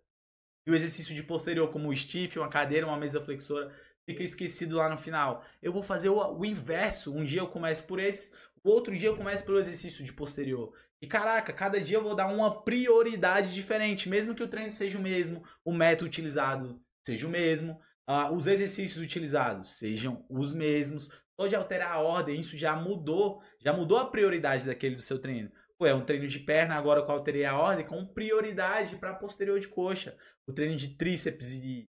e 0.66 0.70
o 0.70 0.74
exercício 0.74 1.14
de 1.14 1.22
posterior, 1.22 1.70
como 1.70 1.90
o 1.90 1.96
stiff, 1.96 2.38
uma 2.38 2.48
cadeira, 2.48 2.86
uma 2.86 2.96
mesa 2.96 3.20
flexora, 3.20 3.70
fica 4.06 4.22
esquecido 4.22 4.76
lá 4.76 4.88
no 4.88 4.98
final. 4.98 5.44
Eu 5.62 5.72
vou 5.72 5.82
fazer 5.82 6.08
o, 6.08 6.38
o 6.38 6.44
inverso. 6.44 7.14
Um 7.14 7.24
dia 7.24 7.40
eu 7.40 7.48
começo 7.48 7.86
por 7.86 7.98
esse, 7.98 8.32
o 8.62 8.70
outro 8.70 8.96
dia 8.96 9.08
eu 9.08 9.16
começo 9.16 9.44
pelo 9.44 9.58
exercício 9.58 10.04
de 10.04 10.12
posterior. 10.12 10.72
E 11.00 11.06
caraca, 11.06 11.52
cada 11.52 11.80
dia 11.80 11.98
eu 11.98 12.02
vou 12.02 12.14
dar 12.14 12.26
uma 12.26 12.62
prioridade 12.62 13.52
diferente, 13.52 14.08
mesmo 14.08 14.34
que 14.34 14.42
o 14.42 14.48
treino 14.48 14.70
seja 14.70 14.98
o 14.98 15.02
mesmo, 15.02 15.44
o 15.62 15.72
método 15.72 16.06
utilizado 16.06 16.80
seja 17.04 17.26
o 17.26 17.30
mesmo, 17.30 17.78
uh, 18.08 18.34
os 18.34 18.46
exercícios 18.46 19.04
utilizados 19.04 19.76
sejam 19.76 20.24
os 20.30 20.52
mesmos. 20.52 21.08
Só 21.38 21.46
de 21.46 21.56
alterar 21.56 21.92
a 21.92 21.98
ordem, 21.98 22.40
isso 22.40 22.56
já 22.56 22.76
mudou, 22.76 23.42
já 23.60 23.72
mudou 23.72 23.98
a 23.98 24.08
prioridade 24.08 24.64
daquele 24.64 24.94
do 24.94 25.02
seu 25.02 25.18
treino. 25.18 25.50
Pô, 25.76 25.84
é 25.84 25.94
um 25.94 26.04
treino 26.04 26.28
de 26.28 26.38
perna 26.38 26.76
agora 26.76 27.00
eu 27.00 27.10
alterei 27.10 27.44
a 27.44 27.58
ordem 27.58 27.84
com 27.84 28.06
prioridade 28.06 28.96
para 28.96 29.14
posterior 29.14 29.58
de 29.58 29.68
coxa. 29.68 30.16
O 30.46 30.52
treino 30.52 30.76
de 30.76 30.96
tríceps 30.96 31.50
e, 31.50 31.88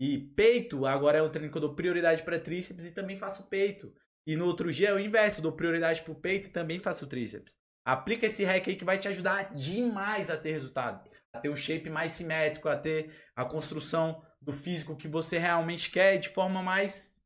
e 0.00 0.18
peito 0.18 0.86
agora 0.86 1.18
é 1.18 1.22
um 1.22 1.30
treino 1.30 1.50
que 1.50 1.56
eu 1.58 1.60
dou 1.60 1.74
prioridade 1.74 2.22
para 2.22 2.40
tríceps 2.40 2.86
e 2.86 2.94
também 2.94 3.18
faço 3.18 3.48
peito. 3.48 3.94
E 4.26 4.34
no 4.34 4.46
outro 4.46 4.72
dia 4.72 4.88
é 4.88 4.94
o 4.94 4.98
inverso, 4.98 5.40
eu 5.40 5.42
dou 5.42 5.52
prioridade 5.52 6.00
para 6.00 6.12
o 6.12 6.20
peito 6.20 6.48
e 6.48 6.50
também 6.50 6.78
faço 6.78 7.06
tríceps. 7.06 7.54
Aplica 7.84 8.26
esse 8.26 8.44
hack 8.44 8.66
aí 8.66 8.76
que 8.76 8.84
vai 8.84 8.98
te 8.98 9.08
ajudar 9.08 9.54
demais 9.54 10.30
a 10.30 10.38
ter 10.38 10.52
resultado. 10.52 11.06
A 11.34 11.38
ter 11.38 11.50
o 11.50 11.56
shape 11.56 11.90
mais 11.90 12.12
simétrico, 12.12 12.68
a 12.68 12.76
ter 12.76 13.14
a 13.36 13.44
construção 13.44 14.24
do 14.40 14.52
físico 14.52 14.96
que 14.96 15.06
você 15.06 15.38
realmente 15.38 15.90
quer 15.90 16.16
de 16.16 16.30
forma 16.30 16.62
mais 16.62 17.18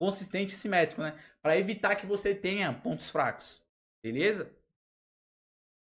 consistente 0.00 0.54
e 0.54 0.56
simétrico, 0.56 1.02
né? 1.02 1.18
Para 1.42 1.58
evitar 1.58 1.96
que 1.96 2.06
você 2.06 2.34
tenha 2.34 2.72
pontos 2.72 3.10
fracos. 3.10 3.62
Beleza? 4.02 4.50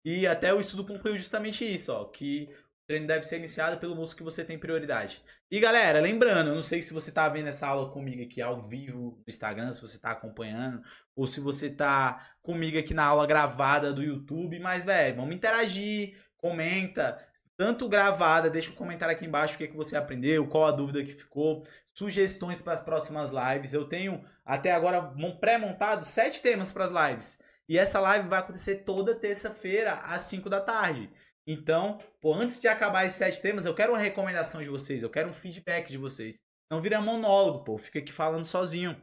E 0.05 0.27
até 0.27 0.53
o 0.53 0.59
estudo 0.59 0.85
concluiu 0.85 1.17
justamente 1.17 1.65
isso, 1.65 1.93
ó, 1.93 2.05
que 2.05 2.49
o 2.51 2.87
treino 2.87 3.07
deve 3.07 3.23
ser 3.23 3.37
iniciado 3.37 3.79
pelo 3.79 3.95
músculo 3.95 4.17
que 4.17 4.35
você 4.35 4.43
tem 4.43 4.59
prioridade. 4.59 5.23
E 5.53 5.59
galera, 5.59 6.01
lembrando, 6.01 6.47
eu 6.47 6.55
não 6.55 6.63
sei 6.63 6.81
se 6.81 6.91
você 6.91 7.11
tá 7.11 7.29
vendo 7.29 7.47
essa 7.47 7.67
aula 7.67 7.91
comigo 7.91 8.23
aqui 8.23 8.41
ao 8.41 8.59
vivo 8.59 9.19
no 9.19 9.23
Instagram, 9.27 9.71
se 9.71 9.79
você 9.79 9.99
tá 9.99 10.09
acompanhando, 10.09 10.81
ou 11.15 11.27
se 11.27 11.39
você 11.39 11.69
tá 11.69 12.27
comigo 12.41 12.75
aqui 12.75 12.91
na 12.91 13.05
aula 13.05 13.27
gravada 13.27 13.93
do 13.93 14.01
YouTube, 14.01 14.57
mas 14.57 14.83
velho, 14.83 15.17
vamos 15.17 15.35
interagir, 15.35 16.17
comenta, 16.37 17.23
tanto 17.55 17.87
gravada, 17.87 18.49
deixa 18.49 18.71
um 18.71 18.75
comentário 18.75 19.15
aqui 19.15 19.27
embaixo 19.27 19.53
o 19.53 19.57
que, 19.59 19.67
que 19.67 19.77
você 19.77 19.95
aprendeu, 19.95 20.47
qual 20.47 20.65
a 20.65 20.71
dúvida 20.71 21.03
que 21.03 21.11
ficou, 21.11 21.61
sugestões 21.93 22.59
para 22.59 22.73
as 22.73 22.81
próximas 22.81 23.31
lives. 23.31 23.75
Eu 23.75 23.85
tenho 23.85 24.25
até 24.43 24.71
agora 24.71 25.13
pré-montado 25.39 26.03
sete 26.03 26.41
temas 26.41 26.71
para 26.71 26.85
as 26.85 27.11
lives. 27.11 27.37
E 27.69 27.77
essa 27.77 27.99
live 27.99 28.27
vai 28.27 28.39
acontecer 28.39 28.77
toda 28.77 29.13
terça-feira, 29.13 30.01
às 30.03 30.23
5 30.23 30.49
da 30.49 30.59
tarde. 30.59 31.11
Então, 31.45 31.99
pô, 32.21 32.33
antes 32.33 32.59
de 32.59 32.67
acabar 32.67 33.05
esses 33.05 33.17
sete 33.17 33.41
temas, 33.41 33.65
eu 33.65 33.75
quero 33.75 33.91
uma 33.91 33.99
recomendação 33.99 34.61
de 34.61 34.69
vocês, 34.69 35.03
eu 35.03 35.09
quero 35.09 35.29
um 35.29 35.33
feedback 35.33 35.89
de 35.89 35.97
vocês. 35.97 36.39
Não 36.71 36.81
vira 36.81 37.01
monólogo, 37.01 37.63
pô, 37.63 37.77
fica 37.77 37.99
aqui 37.99 38.11
falando 38.11 38.45
sozinho. 38.45 38.99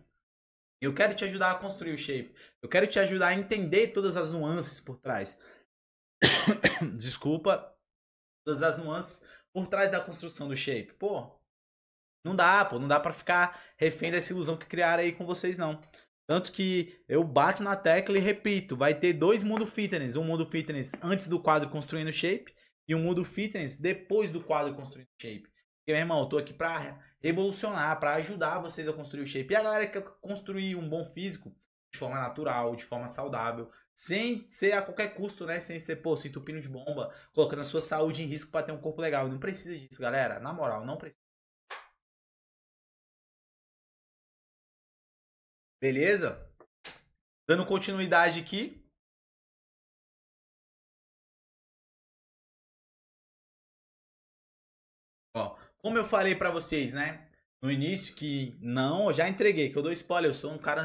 Eu 0.80 0.94
quero 0.94 1.14
te 1.14 1.24
ajudar 1.24 1.50
a 1.50 1.58
construir 1.58 1.92
o 1.92 1.98
shape. 1.98 2.34
Eu 2.62 2.68
quero 2.68 2.86
te 2.86 2.98
ajudar 2.98 3.28
a 3.28 3.34
entender 3.34 3.88
todas 3.88 4.16
as 4.16 4.30
nuances 4.30 4.80
por 4.80 4.96
trás. 4.96 5.38
Desculpa. 6.96 7.76
Todas 8.46 8.62
as 8.62 8.78
nuances 8.78 9.22
por 9.52 9.66
trás 9.66 9.90
da 9.90 10.00
construção 10.00 10.48
do 10.48 10.56
shape. 10.56 10.94
Pô, 10.94 11.38
não 12.24 12.34
dá, 12.34 12.64
pô. 12.64 12.78
Não 12.78 12.88
dá 12.88 12.98
pra 12.98 13.12
ficar 13.12 13.62
refém 13.76 14.10
dessa 14.10 14.32
ilusão 14.32 14.56
que 14.56 14.66
criaram 14.66 15.02
aí 15.02 15.12
com 15.12 15.26
vocês, 15.26 15.58
não. 15.58 15.78
Tanto 16.30 16.52
que 16.52 16.96
eu 17.08 17.24
bato 17.24 17.60
na 17.60 17.74
tecla 17.74 18.16
e 18.16 18.20
repito, 18.20 18.76
vai 18.76 18.94
ter 18.94 19.14
dois 19.14 19.42
mundo 19.42 19.66
fitness, 19.66 20.14
um 20.14 20.22
mundo 20.22 20.46
fitness 20.46 20.92
antes 21.02 21.26
do 21.26 21.42
quadro 21.42 21.68
construindo 21.68 22.12
shape 22.12 22.54
e 22.86 22.94
um 22.94 23.02
mundo 23.02 23.24
fitness 23.24 23.76
depois 23.76 24.30
do 24.30 24.40
quadro 24.40 24.72
construindo 24.72 25.08
shape. 25.20 25.42
Porque, 25.42 25.90
meu 25.90 25.96
irmão, 25.96 26.20
eu 26.20 26.28
tô 26.28 26.38
aqui 26.38 26.54
pra 26.54 27.00
revolucionar, 27.20 27.98
para 27.98 28.14
ajudar 28.14 28.60
vocês 28.60 28.86
a 28.86 28.92
construir 28.92 29.22
o 29.22 29.26
shape. 29.26 29.52
E 29.52 29.56
a 29.56 29.62
galera 29.64 29.88
que 29.88 30.00
quer 30.00 30.08
construir 30.20 30.76
um 30.76 30.88
bom 30.88 31.04
físico 31.04 31.52
de 31.92 31.98
forma 31.98 32.20
natural, 32.20 32.76
de 32.76 32.84
forma 32.84 33.08
saudável, 33.08 33.68
sem 33.92 34.46
ser 34.46 34.74
a 34.74 34.82
qualquer 34.82 35.16
custo, 35.16 35.44
né? 35.44 35.58
Sem 35.58 35.80
ser, 35.80 35.96
pô, 35.96 36.16
se 36.16 36.28
entupindo 36.28 36.60
de 36.60 36.68
bomba, 36.68 37.12
colocando 37.34 37.62
a 37.62 37.64
sua 37.64 37.80
saúde 37.80 38.22
em 38.22 38.26
risco 38.26 38.52
para 38.52 38.66
ter 38.66 38.70
um 38.70 38.80
corpo 38.80 39.02
legal. 39.02 39.26
Não 39.26 39.40
precisa 39.40 39.76
disso, 39.76 40.00
galera. 40.00 40.38
Na 40.38 40.52
moral, 40.52 40.86
não 40.86 40.96
precisa. 40.96 41.19
Beleza? 45.80 46.46
Dando 47.48 47.64
continuidade 47.64 48.38
aqui. 48.38 48.84
Ó, 55.34 55.56
como 55.78 55.96
eu 55.96 56.04
falei 56.04 56.34
para 56.34 56.50
vocês, 56.50 56.92
né? 56.92 57.28
No 57.62 57.70
início 57.70 58.14
que 58.14 58.58
não, 58.60 59.08
eu 59.08 59.14
já 59.14 59.28
entreguei, 59.28 59.70
que 59.70 59.78
eu 59.78 59.82
dou 59.82 59.92
spoiler, 59.92 60.30
eu 60.30 60.34
sou 60.34 60.52
um 60.52 60.58
cara, 60.58 60.82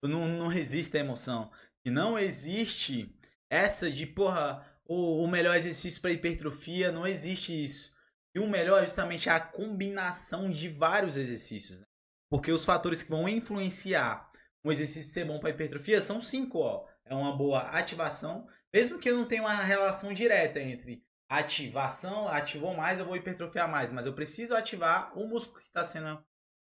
eu 0.00 0.08
não, 0.08 0.26
não 0.26 0.48
resisto 0.48 0.96
à 0.96 1.00
emoção. 1.00 1.50
Que 1.82 1.90
não 1.90 2.18
existe 2.18 3.14
essa 3.50 3.90
de, 3.90 4.06
porra, 4.06 4.66
o, 4.86 5.24
o 5.24 5.28
melhor 5.28 5.54
exercício 5.56 6.00
para 6.00 6.12
hipertrofia, 6.12 6.90
não 6.90 7.06
existe 7.06 7.52
isso. 7.52 7.94
E 8.34 8.40
o 8.40 8.48
melhor 8.48 8.82
é 8.82 8.86
justamente 8.86 9.28
a 9.28 9.40
combinação 9.40 10.50
de 10.50 10.68
vários 10.68 11.16
exercícios. 11.16 11.80
Né? 11.80 11.86
Porque 12.30 12.52
os 12.52 12.64
fatores 12.64 13.02
que 13.02 13.10
vão 13.10 13.28
influenciar 13.28 14.27
um 14.64 14.72
exercício 14.72 15.10
ser 15.10 15.24
bom 15.24 15.38
para 15.38 15.50
hipertrofia 15.50 16.00
são 16.00 16.20
cinco, 16.20 16.58
ó. 16.58 16.86
É 17.04 17.14
uma 17.14 17.36
boa 17.36 17.60
ativação, 17.70 18.46
mesmo 18.72 18.98
que 18.98 19.08
eu 19.08 19.16
não 19.16 19.26
tenha 19.26 19.42
uma 19.42 19.54
relação 19.54 20.12
direta 20.12 20.60
entre 20.60 21.02
ativação, 21.28 22.28
ativou 22.28 22.74
mais, 22.74 22.98
eu 22.98 23.06
vou 23.06 23.16
hipertrofiar 23.16 23.70
mais, 23.70 23.92
mas 23.92 24.06
eu 24.06 24.14
preciso 24.14 24.54
ativar 24.54 25.16
o 25.18 25.26
músculo 25.26 25.58
que 25.60 25.66
está 25.66 25.84
sendo 25.84 26.22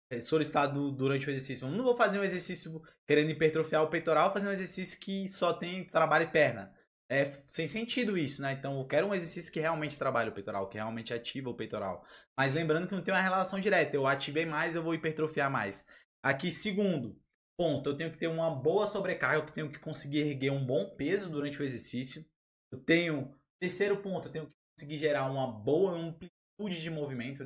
é, 0.09 0.21
solicitado 0.21 0.91
durante 0.91 1.27
o 1.27 1.29
exercício. 1.29 1.67
Eu 1.67 1.71
não 1.71 1.83
vou 1.83 1.95
fazer 1.95 2.19
um 2.19 2.23
exercício 2.23 2.81
querendo 3.05 3.31
hipertrofiar 3.31 3.83
o 3.83 3.89
peitoral, 3.89 4.31
fazer 4.31 4.47
um 4.47 4.51
exercício 4.51 4.99
que 4.99 5.27
só 5.27 5.53
tem 5.53 5.85
trabalho 5.85 6.25
e 6.25 6.31
perna. 6.31 6.73
É 7.07 7.25
sem 7.45 7.67
sentido 7.67 8.17
isso, 8.17 8.41
né? 8.41 8.53
Então 8.53 8.79
eu 8.79 8.87
quero 8.87 9.07
um 9.07 9.13
exercício 9.13 9.51
que 9.51 9.59
realmente 9.59 9.97
trabalhe 9.97 10.29
o 10.29 10.33
peitoral, 10.33 10.67
que 10.67 10.77
realmente 10.77 11.13
ativa 11.13 11.49
o 11.49 11.55
peitoral. 11.55 12.03
Mas 12.35 12.51
lembrando 12.53 12.87
que 12.87 12.95
não 12.95 13.03
tem 13.03 13.13
uma 13.13 13.21
relação 13.21 13.59
direta. 13.59 13.95
Eu 13.95 14.07
ativei 14.07 14.45
mais, 14.45 14.75
eu 14.75 14.81
vou 14.81 14.95
hipertrofiar 14.95 15.51
mais. 15.51 15.85
Aqui, 16.23 16.51
segundo, 16.51 17.15
Ponto, 17.57 17.89
eu 17.89 17.95
tenho 17.95 18.11
que 18.11 18.17
ter 18.17 18.27
uma 18.27 18.53
boa 18.53 18.85
sobrecarga, 18.85 19.37
eu 19.37 19.53
tenho 19.53 19.71
que 19.71 19.79
conseguir 19.79 20.19
erguer 20.19 20.51
um 20.51 20.65
bom 20.65 20.93
peso 20.95 21.29
durante 21.29 21.61
o 21.61 21.63
exercício. 21.63 22.25
Eu 22.71 22.79
tenho, 22.83 23.33
terceiro 23.61 24.01
ponto, 24.01 24.27
eu 24.27 24.31
tenho 24.31 24.47
que 24.47 24.53
conseguir 24.77 24.97
gerar 24.97 25.31
uma 25.31 25.47
boa 25.47 25.91
amplitude 25.91 26.81
de 26.81 26.89
movimento. 26.89 27.45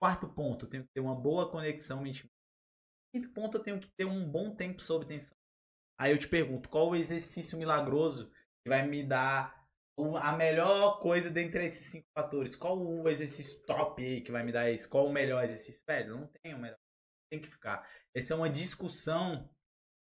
Quarto 0.00 0.28
ponto, 0.28 0.64
eu 0.64 0.68
tenho 0.68 0.84
que 0.84 0.90
ter 0.94 1.00
uma 1.00 1.14
boa 1.14 1.50
conexão 1.50 2.02
mente. 2.02 2.30
Quinto 3.14 3.30
ponto, 3.32 3.58
eu 3.58 3.62
tenho 3.62 3.80
que 3.80 3.90
ter 3.96 4.06
um 4.06 4.26
bom 4.30 4.54
tempo 4.54 4.80
sob 4.80 5.04
tensão. 5.04 5.36
Aí 5.98 6.12
eu 6.12 6.18
te 6.18 6.28
pergunto, 6.28 6.68
qual 6.68 6.88
o 6.90 6.96
exercício 6.96 7.58
milagroso 7.58 8.30
que 8.62 8.68
vai 8.68 8.86
me 8.86 9.02
dar 9.02 9.66
a 10.22 10.36
melhor 10.36 11.00
coisa 11.00 11.30
dentre 11.30 11.64
esses 11.64 11.90
cinco 11.90 12.06
fatores? 12.14 12.56
Qual 12.56 12.78
o 12.78 13.08
exercício 13.08 13.62
top 13.64 14.04
aí 14.04 14.20
que 14.20 14.32
vai 14.32 14.42
me 14.42 14.52
dar 14.52 14.70
isso? 14.70 14.88
Qual 14.88 15.06
o 15.06 15.12
melhor 15.12 15.44
exercício? 15.44 15.82
Velho, 15.86 16.16
não 16.16 16.26
tem 16.26 16.54
o 16.54 16.58
melhor. 16.58 16.78
Tem 17.30 17.40
que 17.40 17.48
ficar. 17.48 17.88
Essa 18.14 18.34
é 18.34 18.36
uma 18.36 18.50
discussão 18.50 19.48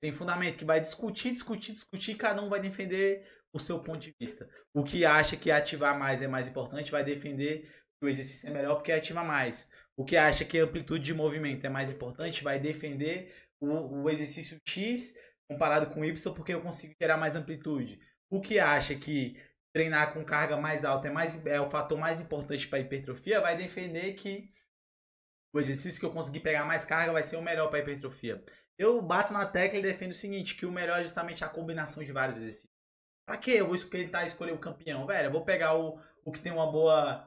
sem 0.03 0.13
fundamento, 0.13 0.59
que 0.59 0.65
vai 0.65 0.81
discutir, 0.81 1.33
discutir, 1.33 1.73
discutir, 1.73 2.13
e 2.13 2.17
cada 2.17 2.43
um 2.43 2.49
vai 2.49 2.61
defender 2.61 3.27
o 3.53 3.59
seu 3.59 3.81
ponto 3.81 4.01
de 4.01 4.15
vista. 4.21 4.49
O 4.75 4.85
que 4.85 5.05
acha 5.05 5.37
que 5.37 5.51
ativar 5.51 5.99
mais 5.99 6.23
é 6.23 6.29
mais 6.29 6.49
importante 6.49 6.91
vai 6.91 7.03
defender 7.03 7.63
que 7.99 8.07
o 8.07 8.09
exercício 8.09 8.49
é 8.49 8.53
melhor 8.53 8.77
porque 8.77 8.93
ativa 8.93 9.25
mais. 9.25 9.69
O 9.97 10.05
que 10.05 10.17
acha 10.17 10.45
que 10.45 10.59
a 10.59 10.65
amplitude 10.65 11.05
de 11.05 11.15
movimento 11.15 11.65
é 11.65 11.71
mais 11.71 11.91
importante 11.91 12.45
vai 12.45 12.61
defender 12.61 13.35
o, 13.59 14.03
o 14.03 14.11
exercício 14.11 14.59
X 14.69 15.15
comparado 15.49 15.93
com 15.93 16.05
Y 16.05 16.35
porque 16.35 16.53
eu 16.53 16.61
consigo 16.61 16.95
gerar 17.01 17.17
mais 17.17 17.35
amplitude. 17.35 17.99
O 18.29 18.41
que 18.41 18.59
acha 18.59 18.95
que 18.95 19.41
treinar 19.73 20.13
com 20.13 20.25
carga 20.25 20.57
mais 20.57 20.85
alta 20.85 21.09
é, 21.09 21.11
mais, 21.11 21.45
é 21.47 21.61
o 21.61 21.71
fator 21.71 21.99
mais 21.99 22.21
importante 22.21 22.67
para 22.69 22.79
hipertrofia 22.81 23.41
vai 23.41 23.57
defender 23.57 24.15
que 24.15 24.51
o 25.57 25.61
exercício 25.61 25.99
que 25.99 26.05
eu 26.05 26.13
conseguir 26.13 26.41
pegar 26.41 26.67
mais 26.67 26.85
carga 26.85 27.13
vai 27.13 27.23
ser 27.23 27.37
o 27.37 27.43
melhor 27.43 27.69
para 27.69 27.79
hipertrofia. 27.79 28.45
Eu 28.79 29.01
bato 29.01 29.33
na 29.33 29.47
tecla 29.47 29.79
e 29.79 29.83
defendo 29.83 30.11
o 30.11 30.15
seguinte, 30.15 30.55
que 30.55 30.67
o 30.67 30.71
melhor 30.71 31.01
é 31.01 31.03
justamente 31.03 31.43
a 31.43 31.49
combinação 31.49 32.05
de 32.05 32.13
vários 32.13 32.37
exercícios. 32.37 32.71
Pra 33.27 33.39
que 33.39 33.53
eu 33.53 33.67
vou 33.67 33.79
tentar 33.79 34.27
escolher 34.27 34.53
o 34.53 34.59
campeão? 34.59 35.07
Velho, 35.07 35.29
eu 35.29 35.33
vou 35.33 35.45
pegar 35.45 35.75
o, 35.75 35.99
o 36.25 36.31
que 36.31 36.41
tem 36.41 36.53
uma 36.53 36.71
boa 36.71 37.27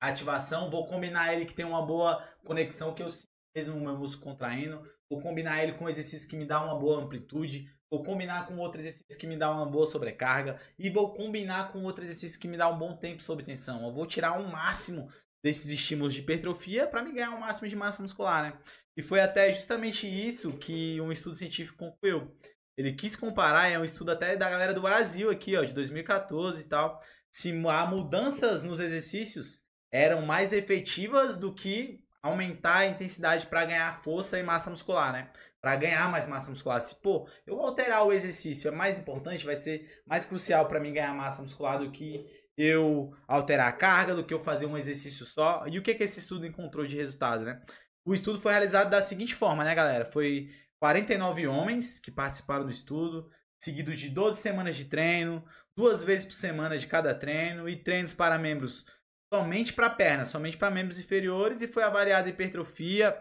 ativação, 0.00 0.70
vou 0.70 0.86
combinar 0.86 1.34
ele 1.34 1.44
que 1.44 1.54
tem 1.54 1.66
uma 1.66 1.84
boa 1.84 2.24
conexão, 2.44 2.94
que 2.94 3.02
eu 3.02 3.08
mesmo 3.56 3.80
meu 3.80 3.96
músculo 3.96 4.32
contraindo, 4.32 4.88
vou 5.10 5.20
combinar 5.20 5.62
ele 5.62 5.72
com 5.72 5.86
um 5.86 5.88
exercício 5.88 6.28
que 6.28 6.36
me 6.36 6.46
dá 6.46 6.62
uma 6.62 6.78
boa 6.78 7.02
amplitude, 7.02 7.68
vou 7.90 8.04
combinar 8.04 8.46
com 8.46 8.56
outro 8.58 8.80
exercício 8.80 9.18
que 9.18 9.26
me 9.26 9.36
dá 9.36 9.50
uma 9.50 9.66
boa 9.66 9.86
sobrecarga 9.86 10.60
e 10.78 10.90
vou 10.90 11.12
combinar 11.12 11.72
com 11.72 11.82
outro 11.82 12.04
exercício 12.04 12.38
que 12.38 12.46
me 12.46 12.56
dá 12.56 12.68
um 12.68 12.78
bom 12.78 12.96
tempo 12.96 13.22
sob 13.22 13.42
tensão. 13.42 13.84
Eu 13.84 13.92
vou 13.92 14.06
tirar 14.06 14.38
o 14.38 14.44
um 14.44 14.48
máximo 14.48 15.10
desses 15.46 15.70
estímulos 15.70 16.12
de 16.12 16.22
hipertrofia 16.22 16.88
para 16.88 17.04
me 17.04 17.12
ganhar 17.12 17.30
o 17.30 17.36
um 17.36 17.40
máximo 17.40 17.68
de 17.68 17.76
massa 17.76 18.02
muscular, 18.02 18.42
né? 18.42 18.58
E 18.96 19.02
foi 19.02 19.20
até 19.20 19.52
justamente 19.54 20.04
isso 20.04 20.52
que 20.54 21.00
um 21.00 21.12
estudo 21.12 21.36
científico 21.36 21.78
concluiu. 21.78 22.36
Ele 22.76 22.92
quis 22.92 23.14
comparar, 23.14 23.68
é 23.68 23.78
um 23.78 23.84
estudo 23.84 24.10
até 24.10 24.34
da 24.34 24.50
galera 24.50 24.74
do 24.74 24.82
Brasil 24.82 25.30
aqui, 25.30 25.56
ó, 25.56 25.62
de 25.62 25.72
2014 25.72 26.62
e 26.62 26.64
tal, 26.64 27.00
se 27.30 27.52
há 27.68 27.86
mudanças 27.86 28.64
nos 28.64 28.80
exercícios 28.80 29.62
eram 29.92 30.26
mais 30.26 30.52
efetivas 30.52 31.36
do 31.36 31.54
que 31.54 32.02
aumentar 32.20 32.78
a 32.78 32.86
intensidade 32.86 33.46
para 33.46 33.64
ganhar 33.66 33.94
força 33.94 34.40
e 34.40 34.42
massa 34.42 34.68
muscular, 34.68 35.12
né? 35.12 35.30
Para 35.60 35.76
ganhar 35.76 36.10
mais 36.10 36.26
massa 36.26 36.50
muscular. 36.50 36.80
Se, 36.80 37.00
pô, 37.00 37.28
eu 37.46 37.60
alterar 37.60 38.04
o 38.04 38.12
exercício 38.12 38.66
é 38.66 38.72
mais 38.72 38.98
importante, 38.98 39.46
vai 39.46 39.54
ser 39.54 40.02
mais 40.04 40.24
crucial 40.24 40.66
para 40.66 40.80
mim 40.80 40.92
ganhar 40.92 41.14
massa 41.14 41.40
muscular 41.40 41.78
do 41.78 41.92
que 41.92 42.26
eu 42.56 43.14
alterar 43.28 43.68
a 43.68 43.72
carga, 43.72 44.14
do 44.14 44.24
que 44.24 44.32
eu 44.32 44.38
fazer 44.38 44.66
um 44.66 44.76
exercício 44.76 45.26
só. 45.26 45.66
E 45.66 45.78
o 45.78 45.82
que, 45.82 45.94
que 45.94 46.04
esse 46.04 46.20
estudo 46.20 46.46
encontrou 46.46 46.86
de 46.86 46.96
resultado, 46.96 47.44
né? 47.44 47.60
O 48.04 48.14
estudo 48.14 48.40
foi 48.40 48.52
realizado 48.52 48.90
da 48.90 49.02
seguinte 49.02 49.34
forma, 49.34 49.64
né, 49.64 49.74
galera? 49.74 50.04
Foi 50.04 50.50
49 50.78 51.46
homens 51.46 51.98
que 51.98 52.10
participaram 52.10 52.64
do 52.64 52.70
estudo, 52.70 53.30
seguido 53.58 53.94
de 53.94 54.08
12 54.08 54.40
semanas 54.40 54.76
de 54.76 54.86
treino, 54.86 55.44
duas 55.76 56.02
vezes 56.02 56.24
por 56.24 56.34
semana 56.34 56.78
de 56.78 56.86
cada 56.86 57.14
treino 57.14 57.68
e 57.68 57.76
treinos 57.76 58.12
para 58.12 58.38
membros 58.38 58.84
somente 59.32 59.72
para 59.72 59.90
pernas, 59.90 60.28
somente 60.28 60.56
para 60.56 60.70
membros 60.70 60.98
inferiores 60.98 61.60
e 61.60 61.68
foi 61.68 61.82
avaliada 61.82 62.28
a 62.28 62.30
hipertrofia 62.30 63.16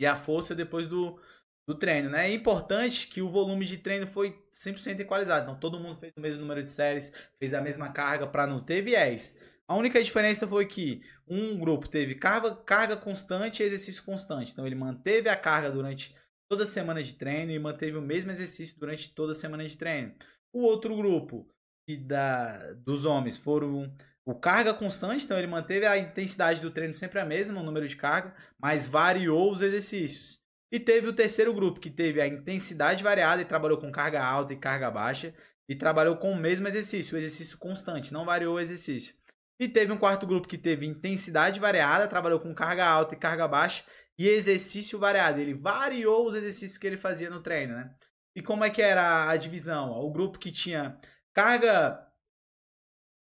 e 0.00 0.06
a 0.06 0.16
força 0.16 0.54
depois 0.54 0.86
do, 0.86 1.20
do 1.66 1.74
treino, 1.74 2.10
né? 2.10 2.28
É 2.28 2.34
importante 2.34 3.06
que 3.06 3.22
o 3.22 3.28
volume 3.28 3.64
de 3.64 3.78
treino 3.78 4.06
foi 4.06 4.36
100% 4.52 5.00
equalizado. 5.00 5.44
Então 5.44 5.58
todo 5.58 5.78
mundo 5.78 5.98
fez 5.98 6.12
o 6.16 6.20
mesmo 6.20 6.40
número 6.40 6.62
de 6.62 6.70
séries, 6.70 7.12
fez 7.38 7.54
a 7.54 7.60
mesma 7.60 7.92
carga 7.92 8.26
para 8.26 8.46
não 8.46 8.62
ter 8.62 8.82
viés. 8.82 9.38
A 9.66 9.76
única 9.76 10.02
diferença 10.02 10.46
foi 10.46 10.66
que 10.66 11.02
um 11.26 11.58
grupo 11.58 11.88
teve 11.88 12.16
carga, 12.16 12.54
carga 12.56 12.96
constante 12.96 13.62
e 13.62 13.66
exercício 13.66 14.02
constante. 14.02 14.52
Então 14.52 14.66
ele 14.66 14.74
manteve 14.74 15.28
a 15.28 15.36
carga 15.36 15.70
durante 15.70 16.14
toda 16.48 16.64
a 16.64 16.66
semana 16.66 17.02
de 17.02 17.14
treino 17.14 17.52
e 17.52 17.58
manteve 17.58 17.96
o 17.96 18.02
mesmo 18.02 18.30
exercício 18.30 18.78
durante 18.78 19.14
toda 19.14 19.32
a 19.32 19.34
semana 19.34 19.66
de 19.66 19.76
treino. 19.76 20.12
O 20.52 20.62
outro 20.62 20.94
grupo 20.96 21.48
que 21.86 21.96
da, 21.96 22.72
dos 22.74 23.04
homens 23.04 23.38
foram 23.38 23.94
o 24.24 24.34
carga 24.34 24.74
constante, 24.74 25.24
então 25.24 25.38
ele 25.38 25.46
manteve 25.46 25.86
a 25.86 25.96
intensidade 25.96 26.60
do 26.60 26.70
treino 26.70 26.94
sempre 26.94 27.18
a 27.18 27.24
mesma, 27.24 27.60
o 27.60 27.64
número 27.64 27.88
de 27.88 27.96
carga, 27.96 28.34
mas 28.58 28.86
variou 28.86 29.50
os 29.50 29.62
exercícios. 29.62 30.41
E 30.72 30.80
teve 30.80 31.06
o 31.06 31.12
terceiro 31.12 31.52
grupo, 31.52 31.78
que 31.78 31.90
teve 31.90 32.18
a 32.18 32.26
intensidade 32.26 33.04
variada 33.04 33.42
e 33.42 33.44
trabalhou 33.44 33.76
com 33.76 33.92
carga 33.92 34.24
alta 34.24 34.54
e 34.54 34.56
carga 34.56 34.90
baixa, 34.90 35.34
e 35.68 35.76
trabalhou 35.76 36.16
com 36.16 36.32
o 36.32 36.36
mesmo 36.36 36.66
exercício, 36.66 37.14
o 37.14 37.18
exercício 37.18 37.58
constante, 37.58 38.12
não 38.12 38.24
variou 38.24 38.56
o 38.56 38.60
exercício. 38.60 39.14
E 39.60 39.68
teve 39.68 39.92
um 39.92 39.98
quarto 39.98 40.26
grupo 40.26 40.48
que 40.48 40.56
teve 40.56 40.86
intensidade 40.86 41.60
variada, 41.60 42.08
trabalhou 42.08 42.40
com 42.40 42.54
carga 42.54 42.86
alta 42.86 43.14
e 43.14 43.18
carga 43.18 43.46
baixa, 43.46 43.84
e 44.18 44.26
exercício 44.26 44.98
variado. 44.98 45.40
Ele 45.40 45.52
variou 45.52 46.26
os 46.26 46.34
exercícios 46.34 46.78
que 46.78 46.86
ele 46.86 46.96
fazia 46.96 47.28
no 47.28 47.42
treino, 47.42 47.74
né? 47.74 47.94
E 48.34 48.42
como 48.42 48.64
é 48.64 48.70
que 48.70 48.80
era 48.80 49.28
a 49.28 49.36
divisão? 49.36 49.90
O 49.90 50.10
grupo 50.10 50.38
que 50.38 50.50
tinha 50.50 50.98
carga 51.34 52.02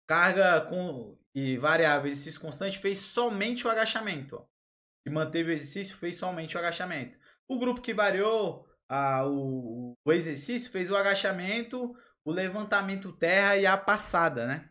carga 0.07 0.61
com 0.63 1.19
e 1.35 1.57
variável, 1.59 2.09
exercício 2.11 2.41
constante, 2.41 2.79
fez 2.79 2.99
somente 2.99 3.67
o 3.67 3.71
agachamento. 3.71 4.45
E 5.07 5.11
manteve 5.11 5.51
o 5.51 5.53
exercício, 5.53 5.97
fez 5.97 6.17
somente 6.17 6.57
o 6.57 6.59
agachamento. 6.59 7.20
O 7.51 7.59
grupo 7.59 7.81
que 7.81 7.93
variou 7.93 8.65
a, 8.89 9.27
o, 9.27 9.97
o 10.05 10.13
exercício 10.13 10.71
fez 10.71 10.89
o 10.89 10.97
agachamento, 10.97 11.93
o 12.25 12.31
levantamento 12.31 13.11
terra 13.11 13.57
e 13.57 13.67
a 13.67 13.77
passada, 13.77 14.47
né? 14.47 14.71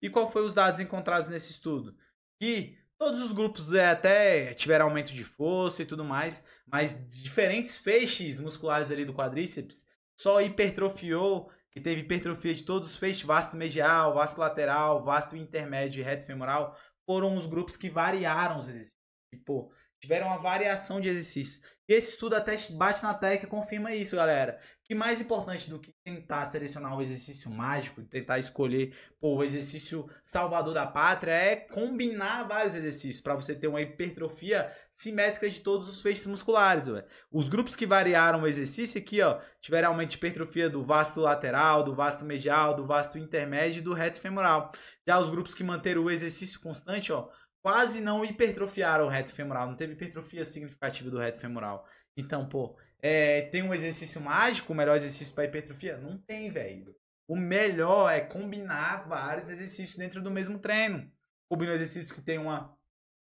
E 0.00 0.08
qual 0.08 0.30
foi 0.30 0.44
os 0.44 0.54
dados 0.54 0.78
encontrados 0.78 1.28
nesse 1.28 1.50
estudo? 1.50 1.96
Que 2.40 2.78
todos 2.96 3.20
os 3.20 3.32
grupos 3.32 3.74
é, 3.74 3.90
até 3.90 4.54
tiveram 4.54 4.84
aumento 4.86 5.12
de 5.12 5.24
força 5.24 5.82
e 5.82 5.84
tudo 5.84 6.04
mais, 6.04 6.46
mas 6.64 6.94
diferentes 7.08 7.76
feixes 7.76 8.38
musculares 8.38 8.92
ali 8.92 9.04
do 9.04 9.12
quadríceps 9.12 9.84
só 10.16 10.40
hipertrofiou 10.40 11.50
que 11.72 11.80
teve 11.80 12.02
hipertrofia 12.02 12.54
de 12.54 12.62
todos 12.62 12.90
os 12.90 12.96
feixes, 12.96 13.22
vasto 13.24 13.56
medial, 13.56 14.14
vasto 14.14 14.38
lateral, 14.38 15.02
vasto 15.02 15.36
intermédio 15.36 15.98
e 15.98 16.04
reto 16.04 16.24
femoral, 16.24 16.78
foram 17.04 17.36
os 17.36 17.46
grupos 17.46 17.76
que 17.76 17.90
variaram 17.90 18.58
os 18.58 18.68
exercícios. 18.68 19.02
Tipo, 19.28 19.72
tiveram 20.02 20.26
uma 20.26 20.38
variação 20.38 21.00
de 21.00 21.08
exercícios. 21.08 21.62
E 21.88 21.94
esse 21.94 22.10
estudo 22.10 22.34
até 22.34 22.56
bate 22.72 23.02
na 23.02 23.14
tecla 23.14 23.46
e 23.46 23.50
confirma 23.50 23.94
isso, 23.94 24.16
galera 24.16 24.58
que 24.92 24.94
mais 24.94 25.22
importante 25.22 25.70
do 25.70 25.78
que 25.78 25.90
tentar 26.04 26.44
selecionar 26.44 26.94
o 26.94 27.00
exercício 27.00 27.50
mágico, 27.50 28.02
tentar 28.02 28.38
escolher 28.38 28.94
pô, 29.18 29.36
o 29.36 29.42
exercício 29.42 30.06
salvador 30.22 30.74
da 30.74 30.86
pátria, 30.86 31.32
é 31.32 31.56
combinar 31.56 32.42
vários 32.42 32.74
exercícios 32.74 33.22
para 33.22 33.34
você 33.34 33.54
ter 33.54 33.68
uma 33.68 33.80
hipertrofia 33.80 34.70
simétrica 34.90 35.48
de 35.48 35.60
todos 35.60 35.88
os 35.88 36.02
feixes 36.02 36.26
musculares. 36.26 36.88
Ué. 36.88 37.06
Os 37.30 37.48
grupos 37.48 37.74
que 37.74 37.86
variaram 37.86 38.42
o 38.42 38.46
exercício 38.46 39.00
aqui, 39.00 39.22
ó, 39.22 39.40
tiveram 39.62 39.88
aumento 39.88 40.10
de 40.10 40.16
hipertrofia 40.16 40.68
do 40.68 40.84
vasto 40.84 41.20
lateral, 41.20 41.82
do 41.82 41.94
vasto 41.94 42.22
medial, 42.22 42.74
do 42.74 42.84
vasto 42.84 43.16
intermédio 43.16 43.78
e 43.78 43.82
do 43.82 43.94
reto 43.94 44.20
femoral. 44.20 44.72
Já 45.06 45.18
os 45.18 45.30
grupos 45.30 45.54
que 45.54 45.64
manteram 45.64 46.02
o 46.02 46.10
exercício 46.10 46.60
constante, 46.60 47.10
ó, 47.12 47.30
quase 47.62 48.00
não 48.00 48.24
hipertrofiaram 48.24 49.06
o 49.06 49.08
reto 49.08 49.32
femoral, 49.32 49.68
não 49.68 49.76
teve 49.76 49.92
hipertrofia 49.92 50.44
significativa 50.44 51.10
do 51.10 51.18
reto 51.18 51.38
femoral. 51.38 51.86
Então, 52.16 52.48
pô, 52.48 52.76
é, 53.00 53.42
tem 53.42 53.62
um 53.62 53.72
exercício 53.72 54.20
mágico, 54.20 54.72
o 54.72 54.76
melhor 54.76 54.96
exercício 54.96 55.34
para 55.34 55.44
hipertrofia? 55.44 55.96
Não 55.96 56.18
tem, 56.18 56.50
velho. 56.50 56.94
O 57.28 57.36
melhor 57.36 58.10
é 58.10 58.20
combinar 58.20 59.08
vários 59.08 59.48
exercícios 59.48 59.96
dentro 59.96 60.20
do 60.20 60.30
mesmo 60.30 60.58
treino. 60.58 61.10
Combina 61.48 61.72
exercícios 61.72 62.12
que 62.12 62.20
tem 62.20 62.38
uma 62.38 62.76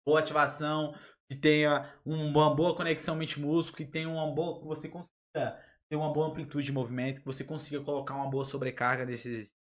boa 0.06 0.20
ativação, 0.20 0.94
que 1.28 1.36
tenha 1.36 1.92
uma 2.04 2.54
boa 2.54 2.74
conexão 2.74 3.14
mente-músculo, 3.14 3.76
que 3.76 3.84
tenha 3.84 4.08
uma 4.08 4.32
boa. 4.34 4.60
que 4.60 4.66
você 4.66 4.88
consiga 4.88 5.14
ter 5.88 5.96
uma 5.96 6.12
boa 6.12 6.28
amplitude 6.28 6.64
de 6.64 6.72
movimento, 6.72 7.20
que 7.20 7.26
você 7.26 7.44
consiga 7.44 7.82
colocar 7.82 8.14
uma 8.14 8.30
boa 8.30 8.44
sobrecarga 8.44 9.04
desses. 9.04 9.54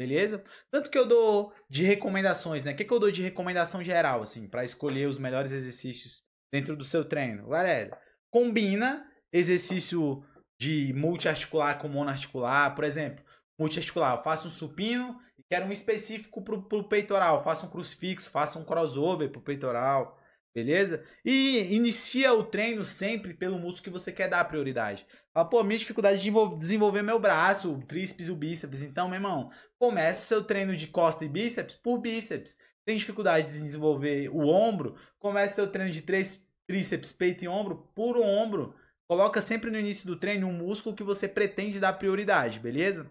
Beleza? 0.00 0.42
Tanto 0.70 0.88
que 0.88 0.96
eu 0.96 1.06
dou 1.06 1.52
de 1.68 1.84
recomendações, 1.84 2.64
né? 2.64 2.72
O 2.72 2.74
que, 2.74 2.86
que 2.86 2.90
eu 2.90 2.98
dou 2.98 3.10
de 3.10 3.22
recomendação 3.22 3.84
geral, 3.84 4.22
assim, 4.22 4.48
para 4.48 4.64
escolher 4.64 5.06
os 5.06 5.18
melhores 5.18 5.52
exercícios 5.52 6.22
dentro 6.50 6.74
do 6.74 6.82
seu 6.82 7.04
treino? 7.04 7.46
Galera, 7.50 8.00
combina 8.30 9.06
exercício 9.30 10.24
de 10.58 10.94
multiarticular 10.94 11.78
com 11.78 11.86
monoarticular, 11.86 12.74
por 12.74 12.84
exemplo, 12.84 13.22
multiarticular, 13.58 14.22
faça 14.22 14.48
um 14.48 14.50
supino 14.50 15.20
e 15.38 15.42
quero 15.42 15.66
um 15.66 15.72
específico 15.72 16.42
para 16.42 16.78
o 16.78 16.88
peitoral, 16.88 17.44
faça 17.44 17.66
um 17.66 17.70
crucifixo, 17.70 18.30
faça 18.30 18.58
um 18.58 18.64
crossover 18.64 19.30
para 19.30 19.38
o 19.38 19.44
peitoral, 19.44 20.18
beleza? 20.54 21.04
E 21.22 21.74
inicia 21.74 22.32
o 22.32 22.44
treino 22.44 22.86
sempre 22.86 23.34
pelo 23.34 23.58
músculo 23.58 23.84
que 23.84 23.90
você 23.90 24.10
quer 24.10 24.28
dar 24.28 24.44
prioridade. 24.44 25.06
Fala, 25.32 25.48
pô, 25.48 25.62
minha 25.62 25.78
dificuldade 25.78 26.20
de 26.20 26.30
desenvolver 26.58 27.02
meu 27.02 27.18
braço, 27.18 27.72
o 27.72 27.86
tríceps 27.86 28.28
o 28.28 28.34
bíceps. 28.34 28.82
Então, 28.82 29.08
meu 29.08 29.16
irmão, 29.16 29.50
comece 29.80 30.24
o 30.24 30.26
seu 30.26 30.44
treino 30.44 30.76
de 30.76 30.86
costa 30.86 31.24
e 31.24 31.28
bíceps 31.28 31.74
por 31.74 31.98
bíceps. 31.98 32.58
Tem 32.84 32.98
dificuldade 32.98 33.46
de 33.46 33.60
desenvolver 33.60 34.28
o 34.28 34.46
ombro, 34.46 34.94
comece 35.18 35.54
seu 35.54 35.66
treino 35.66 35.90
de 35.90 36.02
três 36.02 36.38
tríceps, 36.66 37.12
peito 37.12 37.44
e 37.44 37.48
ombro 37.48 37.90
por 37.94 38.18
ombro. 38.18 38.74
Coloca 39.08 39.40
sempre 39.40 39.70
no 39.70 39.78
início 39.78 40.06
do 40.06 40.18
treino 40.18 40.46
um 40.46 40.52
músculo 40.52 40.94
que 40.94 41.02
você 41.02 41.26
pretende 41.26 41.80
dar 41.80 41.94
prioridade, 41.94 42.60
beleza? 42.60 43.10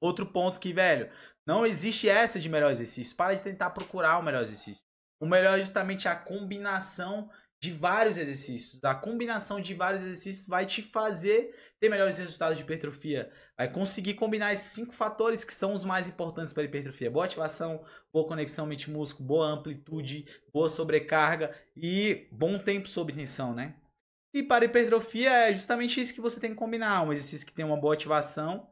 Outro 0.00 0.24
ponto 0.26 0.60
que, 0.60 0.72
velho, 0.72 1.10
não 1.44 1.66
existe 1.66 2.08
essa 2.08 2.38
de 2.38 2.48
melhor 2.48 2.70
exercício. 2.70 3.16
Para 3.16 3.34
de 3.34 3.42
tentar 3.42 3.70
procurar 3.70 4.18
o 4.18 4.22
melhor 4.22 4.42
exercício. 4.42 4.84
O 5.18 5.26
melhor 5.26 5.58
é 5.58 5.62
justamente 5.62 6.06
a 6.06 6.14
combinação 6.14 7.28
de 7.64 7.72
vários 7.72 8.18
exercícios. 8.18 8.84
A 8.84 8.94
combinação 8.94 9.58
de 9.58 9.72
vários 9.72 10.02
exercícios 10.02 10.46
vai 10.46 10.66
te 10.66 10.82
fazer 10.82 11.54
ter 11.80 11.88
melhores 11.88 12.18
resultados 12.18 12.58
de 12.58 12.62
hipertrofia. 12.62 13.32
Vai 13.56 13.72
conseguir 13.72 14.14
combinar 14.14 14.52
esses 14.52 14.72
cinco 14.72 14.92
fatores 14.92 15.44
que 15.44 15.54
são 15.54 15.72
os 15.72 15.82
mais 15.82 16.06
importantes 16.06 16.52
para 16.52 16.62
a 16.62 16.66
hipertrofia: 16.66 17.10
boa 17.10 17.24
ativação, 17.24 17.82
boa 18.12 18.28
conexão 18.28 18.66
mente-músculo, 18.66 19.26
boa 19.26 19.48
amplitude, 19.48 20.26
boa 20.52 20.68
sobrecarga 20.68 21.54
e 21.74 22.28
bom 22.30 22.58
tempo 22.58 22.86
sob 22.86 23.14
tensão, 23.14 23.54
né? 23.54 23.76
E 24.34 24.42
para 24.42 24.66
hipertrofia 24.66 25.30
é 25.30 25.54
justamente 25.54 25.98
isso 25.98 26.12
que 26.12 26.20
você 26.20 26.38
tem 26.38 26.50
que 26.50 26.56
combinar. 26.56 27.02
Um 27.02 27.12
exercício 27.12 27.46
que 27.46 27.54
tem 27.54 27.64
uma 27.64 27.80
boa 27.80 27.94
ativação. 27.94 28.68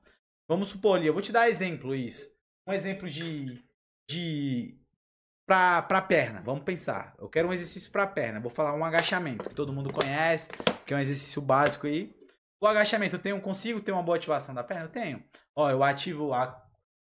Vamos 0.47 0.69
supor 0.69 0.99
ali, 0.99 1.07
eu 1.07 1.15
vou 1.15 1.23
te 1.23 1.33
dar 1.33 1.49
exemplo 1.49 1.95
isso. 1.95 2.31
Um 2.67 2.75
exemplo 2.75 3.09
de. 3.09 3.65
de 4.07 4.79
para 5.47 5.83
pra 5.83 6.01
perna, 6.01 6.41
vamos 6.41 6.65
pensar. 6.65 7.15
Eu 7.19 7.29
quero 7.29 7.49
um 7.49 7.53
exercício 7.53 7.91
para 7.91 8.07
perna. 8.07 8.41
Vou 8.41 8.51
falar 8.51 8.75
um 8.75 8.85
agachamento, 8.85 9.49
que 9.49 9.55
todo 9.55 9.73
mundo 9.73 9.93
conhece, 9.93 10.51
que 10.87 10.95
é 10.95 10.97
um 10.97 11.01
exercício 11.01 11.43
básico 11.43 11.87
aí. 11.87 12.15
O 12.61 12.67
agachamento, 12.67 13.17
eu 13.17 13.21
tenho, 13.21 13.41
consigo 13.41 13.81
ter 13.81 13.93
uma 13.93 14.03
boa 14.03 14.17
ativação 14.17 14.55
da 14.55 14.63
perna? 14.63 14.85
Eu 14.85 14.91
tenho. 14.91 15.25
Ó, 15.57 15.69
eu 15.71 15.83
ativo 15.83 16.33
a 16.33 16.63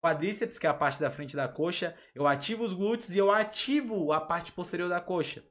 quadríceps, 0.02 0.58
que 0.58 0.66
é 0.66 0.70
a 0.70 0.74
parte 0.74 1.00
da 1.00 1.10
frente 1.10 1.36
da 1.36 1.46
coxa. 1.46 1.94
Eu 2.14 2.26
ativo 2.26 2.64
os 2.64 2.72
glúteos 2.72 3.14
e 3.14 3.18
eu 3.18 3.30
ativo 3.30 4.12
a 4.12 4.20
parte 4.20 4.50
posterior 4.50 4.88
da 4.88 5.00
coxa 5.00 5.44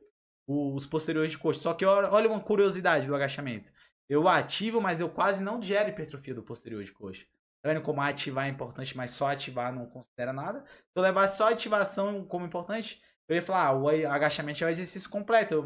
os 0.51 0.85
posteriores 0.85 1.31
de 1.31 1.37
coxa. 1.37 1.61
Só 1.61 1.73
que 1.73 1.85
olha 1.85 2.29
uma 2.29 2.39
curiosidade 2.39 3.07
do 3.07 3.15
agachamento. 3.15 3.71
Eu 4.09 4.27
ativo, 4.27 4.81
mas 4.81 4.99
eu 4.99 5.09
quase 5.09 5.43
não 5.43 5.61
gero 5.61 5.89
hipertrofia 5.89 6.33
do 6.33 6.43
posterior 6.43 6.83
de 6.83 6.91
coxa. 6.91 7.25
Tá 7.62 7.69
vendo 7.69 7.82
como 7.82 8.02
ativar 8.02 8.47
é 8.47 8.50
importante, 8.50 8.95
mas 8.97 9.12
só 9.12 9.32
ativar 9.32 9.74
não 9.74 9.86
considera 9.86 10.34
nada? 10.34 10.63
Se 10.65 10.91
eu 10.95 11.04
levar 11.04 11.28
só 11.28 11.52
ativação 11.52 12.26
como 12.26 12.45
importante, 12.45 13.02
eu 13.28 13.36
ia 13.36 13.41
falar, 13.41 13.67
ah, 13.67 13.78
o 13.78 13.88
agachamento 13.88 14.63
é 14.63 14.67
o 14.67 14.69
exercício 14.69 15.10
completo. 15.10 15.54
Eu 15.54 15.63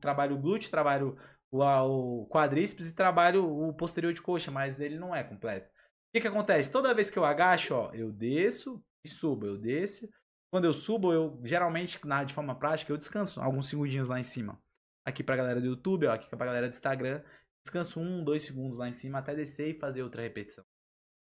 trabalho 0.00 0.34
o 0.34 0.38
glúteo, 0.38 0.70
trabalho 0.70 1.16
o, 1.50 1.62
o 1.62 2.26
quadríceps 2.28 2.88
e 2.88 2.94
trabalho 2.94 3.46
o 3.46 3.72
posterior 3.72 4.12
de 4.12 4.20
coxa, 4.20 4.50
mas 4.50 4.80
ele 4.80 4.98
não 4.98 5.14
é 5.14 5.22
completo. 5.22 5.68
O 5.68 6.12
que, 6.12 6.20
que 6.20 6.28
acontece? 6.28 6.70
Toda 6.70 6.94
vez 6.94 7.10
que 7.10 7.18
eu 7.18 7.24
agacho, 7.24 7.74
ó, 7.74 7.92
eu 7.92 8.10
desço 8.10 8.82
e 9.04 9.08
subo, 9.08 9.46
eu 9.46 9.56
desço 9.56 10.08
quando 10.50 10.64
eu 10.64 10.72
subo, 10.72 11.12
eu 11.12 11.40
geralmente, 11.44 12.04
na, 12.06 12.24
de 12.24 12.32
forma 12.32 12.54
prática, 12.54 12.90
eu 12.90 12.96
descanso 12.96 13.40
alguns 13.40 13.68
segundinhos 13.68 14.08
lá 14.08 14.18
em 14.18 14.24
cima. 14.24 14.58
Aqui 15.04 15.22
pra 15.22 15.36
galera 15.36 15.60
do 15.60 15.66
YouTube, 15.66 16.06
ó, 16.06 16.12
aqui 16.12 16.28
pra 16.28 16.46
galera 16.46 16.68
do 16.68 16.72
Instagram, 16.72 17.22
descanso 17.62 18.00
um, 18.00 18.24
dois 18.24 18.42
segundos 18.42 18.78
lá 18.78 18.88
em 18.88 18.92
cima 18.92 19.18
até 19.18 19.34
descer 19.34 19.70
e 19.70 19.78
fazer 19.78 20.02
outra 20.02 20.22
repetição. 20.22 20.64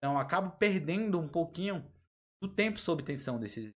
Então, 0.05 0.19
acabo 0.19 0.51
perdendo 0.59 1.19
um 1.19 1.27
pouquinho 1.27 1.83
do 2.38 2.47
tempo 2.47 2.79
sob 2.79 3.03
tensão 3.03 3.40
desse 3.40 3.75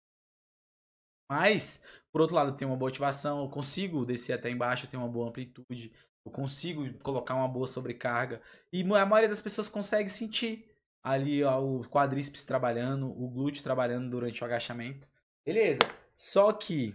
Mas, 1.31 1.85
por 2.11 2.19
outro 2.19 2.35
lado, 2.35 2.49
eu 2.49 2.53
tenho 2.57 2.69
uma 2.69 2.75
boa 2.75 2.89
ativação, 2.89 3.43
eu 3.43 3.49
consigo 3.49 4.05
descer 4.05 4.33
até 4.33 4.49
embaixo, 4.49 4.85
eu 4.85 4.89
tenho 4.89 5.03
uma 5.03 5.09
boa 5.09 5.29
amplitude, 5.29 5.93
eu 6.25 6.29
consigo 6.29 6.93
colocar 6.99 7.33
uma 7.33 7.47
boa 7.47 7.65
sobrecarga. 7.65 8.41
E 8.73 8.81
a 8.81 9.05
maioria 9.05 9.29
das 9.29 9.41
pessoas 9.41 9.69
consegue 9.69 10.09
sentir 10.09 10.69
ali 11.01 11.45
ó, 11.45 11.61
o 11.61 11.85
quadríceps 11.85 12.43
trabalhando, 12.43 13.09
o 13.09 13.29
glúteo 13.29 13.63
trabalhando 13.63 14.09
durante 14.09 14.43
o 14.43 14.45
agachamento. 14.45 15.07
Beleza. 15.45 15.79
Só 16.13 16.51
que 16.51 16.93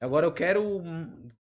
agora 0.00 0.26
eu 0.26 0.34
quero 0.34 0.82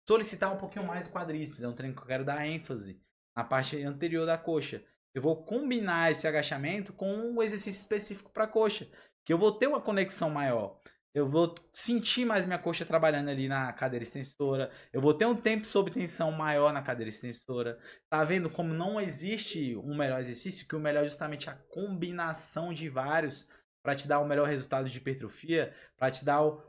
solicitar 0.08 0.52
um 0.52 0.58
pouquinho 0.58 0.84
mais 0.84 1.06
o 1.06 1.12
quadríceps. 1.12 1.62
É 1.62 1.68
um 1.68 1.72
treino 1.72 1.94
que 1.94 2.02
eu 2.02 2.06
quero 2.06 2.24
dar 2.24 2.44
ênfase 2.44 3.00
na 3.36 3.44
parte 3.44 3.80
anterior 3.80 4.26
da 4.26 4.36
coxa. 4.36 4.84
Eu 5.14 5.20
vou 5.20 5.44
combinar 5.44 6.10
esse 6.10 6.26
agachamento 6.26 6.92
com 6.92 7.12
um 7.14 7.42
exercício 7.42 7.80
específico 7.80 8.32
para 8.32 8.46
coxa, 8.46 8.88
que 9.24 9.32
eu 9.32 9.38
vou 9.38 9.52
ter 9.52 9.66
uma 9.66 9.80
conexão 9.80 10.30
maior. 10.30 10.80
Eu 11.14 11.28
vou 11.28 11.54
sentir 11.74 12.24
mais 12.24 12.46
minha 12.46 12.58
coxa 12.58 12.86
trabalhando 12.86 13.28
ali 13.28 13.46
na 13.46 13.70
cadeira 13.74 14.02
extensora. 14.02 14.70
Eu 14.90 15.02
vou 15.02 15.12
ter 15.12 15.26
um 15.26 15.36
tempo 15.36 15.66
sob 15.66 15.90
tensão 15.90 16.32
maior 16.32 16.72
na 16.72 16.80
cadeira 16.80 17.10
extensora. 17.10 17.78
Tá 18.08 18.24
vendo 18.24 18.48
como 18.48 18.72
não 18.72 18.98
existe 18.98 19.76
um 19.76 19.94
melhor 19.94 20.20
exercício? 20.20 20.66
Que 20.66 20.74
o 20.74 20.80
melhor 20.80 21.04
é 21.04 21.08
justamente 21.08 21.50
a 21.50 21.54
combinação 21.54 22.72
de 22.72 22.88
vários 22.88 23.46
para 23.82 23.94
te 23.94 24.08
dar 24.08 24.20
o 24.20 24.26
melhor 24.26 24.46
resultado 24.46 24.88
de 24.88 24.96
hipertrofia, 24.96 25.74
para 25.98 26.10
te 26.10 26.24
dar 26.24 26.42
o, 26.42 26.62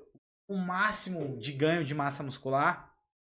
o 0.49 0.57
máximo 0.57 1.37
de 1.37 1.53
ganho 1.53 1.85
de 1.85 1.93
massa 1.93 2.21
muscular, 2.21 2.92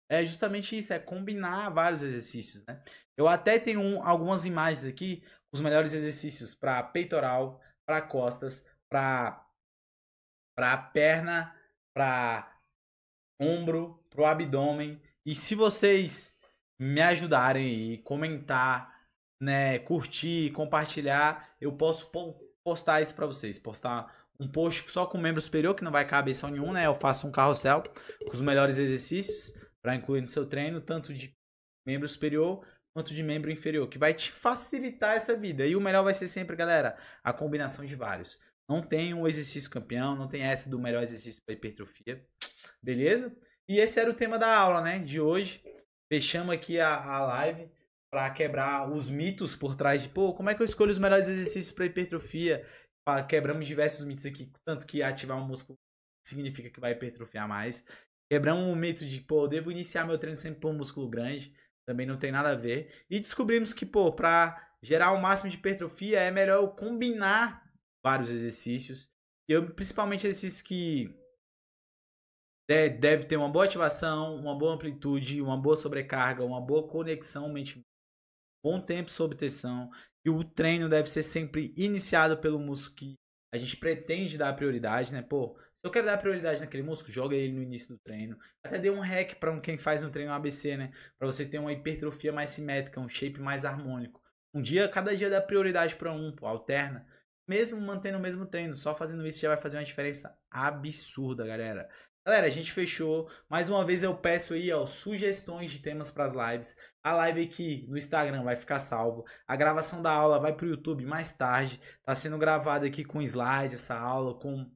é 0.10 0.26
justamente 0.26 0.76
isso, 0.76 0.92
é 0.92 1.00
combinar 1.00 1.70
vários 1.70 2.02
exercícios, 2.02 2.66
né? 2.66 2.82
Eu 3.16 3.28
até 3.28 3.60
tenho 3.60 3.80
um, 3.80 4.04
algumas 4.04 4.44
imagens 4.44 4.86
aqui, 4.86 5.24
os 5.52 5.62
melhores 5.62 5.94
exercícios 5.94 6.56
para 6.56 6.82
peitoral, 6.82 7.62
para 7.86 8.02
costas, 8.02 8.66
para 8.90 9.46
para 10.56 10.76
perna, 10.78 11.56
para 11.94 12.60
ombro, 13.40 14.04
para 14.10 14.22
o 14.22 14.26
abdômen. 14.26 15.02
E 15.26 15.34
se 15.34 15.56
vocês 15.56 16.38
me 16.78 17.02
ajudarem 17.02 17.94
e 17.94 17.98
comentar, 18.00 18.94
né, 19.40 19.80
curtir, 19.80 20.52
compartilhar, 20.52 21.56
eu 21.62 21.72
posso 21.72 22.12
postar 22.62 23.00
isso 23.00 23.16
para 23.16 23.26
vocês. 23.26 23.58
Postar 23.58 24.14
um 24.38 24.50
post 24.52 24.90
só 24.92 25.06
com 25.06 25.18
membro 25.18 25.40
superior, 25.40 25.76
que 25.76 25.84
não 25.84 25.94
vai 25.94 26.06
caber 26.06 26.36
só 26.36 26.50
nenhum, 26.50 26.74
né? 26.74 26.86
Eu 26.86 26.96
faço 26.96 27.26
um 27.26 27.32
carrossel 27.32 27.84
com 28.26 28.34
os 28.34 28.42
melhores 28.42 28.80
exercícios 28.80 29.54
para 29.82 29.96
incluir 29.96 30.22
no 30.22 30.28
seu 30.28 30.46
treino, 30.46 30.82
tanto 30.82 31.14
de 31.14 31.36
membro 31.86 32.08
superior 32.08 32.66
quanto 32.94 33.14
de 33.14 33.24
membro 33.24 33.52
inferior, 33.52 33.88
que 33.88 33.98
vai 33.98 34.14
te 34.14 34.32
facilitar 34.32 35.16
essa 35.16 35.36
vida. 35.36 35.66
E 35.66 35.76
o 35.76 35.82
melhor 35.82 36.04
vai 36.04 36.14
ser 36.14 36.28
sempre, 36.28 36.56
galera, 36.56 36.98
a 37.24 37.32
combinação 37.32 37.86
de 37.86 37.96
vários. 37.96 38.40
Não 38.68 38.82
tem 38.82 39.14
um 39.14 39.28
exercício 39.28 39.70
campeão, 39.70 40.16
não 40.16 40.28
tem 40.28 40.42
essa 40.42 40.70
do 40.70 40.80
melhor 40.80 41.02
exercício 41.04 41.42
para 41.46 41.54
hipertrofia. 41.54 42.26
Beleza? 42.82 43.36
E 43.68 43.80
esse 43.80 44.00
era 44.00 44.10
o 44.10 44.14
tema 44.14 44.38
da 44.38 44.56
aula, 44.56 44.82
né? 44.82 45.00
De 45.00 45.22
hoje. 45.22 45.64
Fechamos 46.12 46.54
aqui 46.54 46.80
a, 46.80 46.96
a 46.96 47.20
live 47.26 47.72
para 48.12 48.30
quebrar 48.32 48.92
os 48.92 49.10
mitos 49.10 49.56
por 49.56 49.76
trás 49.76 50.02
de, 50.02 50.10
pô, 50.10 50.34
como 50.34 50.50
é 50.50 50.56
que 50.56 50.62
eu 50.62 50.66
escolho 50.66 50.92
os 50.92 50.98
melhores 50.98 51.28
exercícios 51.28 51.72
para 51.72 51.86
hipertrofia? 51.86 52.68
Quebramos 53.28 53.68
diversos 53.68 54.06
mitos 54.06 54.26
aqui, 54.26 54.52
tanto 54.66 54.86
que 54.86 55.02
ativar 55.02 55.38
um 55.38 55.48
músculo 55.48 55.78
significa 56.24 56.70
que 56.70 56.80
vai 56.80 56.92
hipertrofiar 56.92 57.48
mais. 57.48 57.86
Quebramos 58.30 58.72
o 58.72 58.76
mito 58.76 59.06
de, 59.06 59.22
pô, 59.22 59.46
eu 59.46 59.48
devo 59.48 59.72
iniciar 59.72 60.06
meu 60.06 60.18
treino 60.18 60.36
sempre 60.36 60.60
por 60.60 60.72
um 60.72 60.78
músculo 60.78 61.10
grande, 61.10 61.54
também 61.86 62.06
não 62.06 62.18
tem 62.18 62.32
nada 62.32 62.52
a 62.52 62.56
ver. 62.56 63.04
E 63.10 63.20
descobrimos 63.20 63.74
que, 63.74 63.86
pô, 63.86 64.12
para 64.14 64.76
gerar 64.82 65.12
o 65.12 65.22
máximo 65.22 65.50
de 65.50 65.58
hipertrofia 65.58 66.20
é 66.20 66.30
melhor 66.30 66.62
eu 66.62 66.70
combinar 66.70 67.68
vários 68.04 68.30
exercícios. 68.30 69.10
Eu, 69.48 69.74
principalmente 69.74 70.28
exercícios 70.28 70.62
que 70.62 71.18
deve 72.70 73.26
ter 73.26 73.36
uma 73.36 73.50
boa 73.50 73.66
ativação, 73.66 74.36
uma 74.36 74.56
boa 74.56 74.76
amplitude, 74.76 75.42
uma 75.42 75.60
boa 75.60 75.76
sobrecarga, 75.76 76.46
uma 76.46 76.62
boa 76.62 76.88
conexão 76.88 77.52
mente 77.52 77.82
bom 78.64 78.80
tempo 78.80 79.10
sob 79.10 79.36
tensão, 79.36 79.90
que 80.22 80.30
o 80.30 80.44
treino 80.44 80.88
deve 80.88 81.10
ser 81.10 81.24
sempre 81.24 81.74
iniciado 81.76 82.38
pelo 82.38 82.60
músculo 82.60 82.96
que 82.96 83.16
a 83.52 83.58
gente 83.58 83.76
pretende 83.78 84.38
dar 84.38 84.54
prioridade, 84.54 85.14
né? 85.14 85.22
Pô, 85.22 85.58
se 85.76 85.86
eu 85.86 85.92
quero 85.92 86.06
dar 86.06 86.18
prioridade 86.18 86.62
naquele 86.62 86.84
músculo, 86.84 87.12
joga 87.14 87.36
ele 87.36 87.54
no 87.54 87.64
início 87.64 87.90
do 87.90 87.98
treino. 87.98 88.38
Até 88.64 88.78
dê 88.78 88.90
um 88.90 89.00
hack 89.00 89.36
para 89.40 89.60
quem 89.60 89.78
faz 89.78 90.04
um 90.04 90.10
treino 90.12 90.32
ABC, 90.32 90.78
né? 90.78 90.92
Para 91.18 91.28
você 91.28 91.46
ter 91.46 91.58
uma 91.58 91.74
hipertrofia 91.74 92.32
mais 92.32 92.52
simétrica, 92.52 93.00
um 93.00 93.10
shape 93.10 93.40
mais 93.40 93.66
harmônico. 93.66 94.22
Um 94.54 94.62
dia, 94.62 94.88
cada 94.88 95.16
dia 95.16 95.30
dá 95.30 95.42
prioridade 95.42 95.96
para 95.96 96.12
um, 96.12 96.32
pô, 96.32 96.46
alterna. 96.46 97.08
Mesmo 97.48 97.82
mantendo 97.82 98.20
o 98.20 98.22
mesmo 98.22 98.46
treino, 98.46 98.76
só 98.76 98.94
fazendo 98.94 99.26
isso 99.26 99.40
já 99.40 99.50
vai 99.50 99.58
fazer 99.58 99.78
uma 99.78 99.84
diferença 99.84 100.38
absurda, 100.52 101.48
galera. 101.48 101.90
Galera, 102.26 102.48
a 102.48 102.50
gente 102.50 102.72
fechou. 102.72 103.30
Mais 103.50 103.70
uma 103.70 103.84
vez 103.84 104.04
eu 104.04 104.16
peço 104.16 104.54
aí, 104.54 104.72
ó, 104.72 104.86
sugestões 104.86 105.72
de 105.72 105.80
temas 105.80 106.12
para 106.12 106.26
as 106.26 106.34
lives. 106.34 106.76
A 107.04 107.14
live 107.14 107.44
aqui 107.44 107.86
no 107.88 107.98
Instagram 107.98 108.44
vai 108.44 108.56
ficar 108.56 108.80
salvo. 108.80 109.26
A 109.48 109.56
gravação 109.56 110.02
da 110.02 110.12
aula 110.12 110.40
vai 110.40 110.54
para 110.54 110.66
o 110.66 110.70
YouTube 110.70 111.06
mais 111.06 111.32
tarde. 111.32 111.82
Tá 112.04 112.14
sendo 112.14 112.38
gravada 112.38 112.86
aqui 112.86 113.04
com 113.04 113.22
slide 113.22 113.76
essa 113.76 113.98
aula, 113.98 114.36
com 114.36 114.70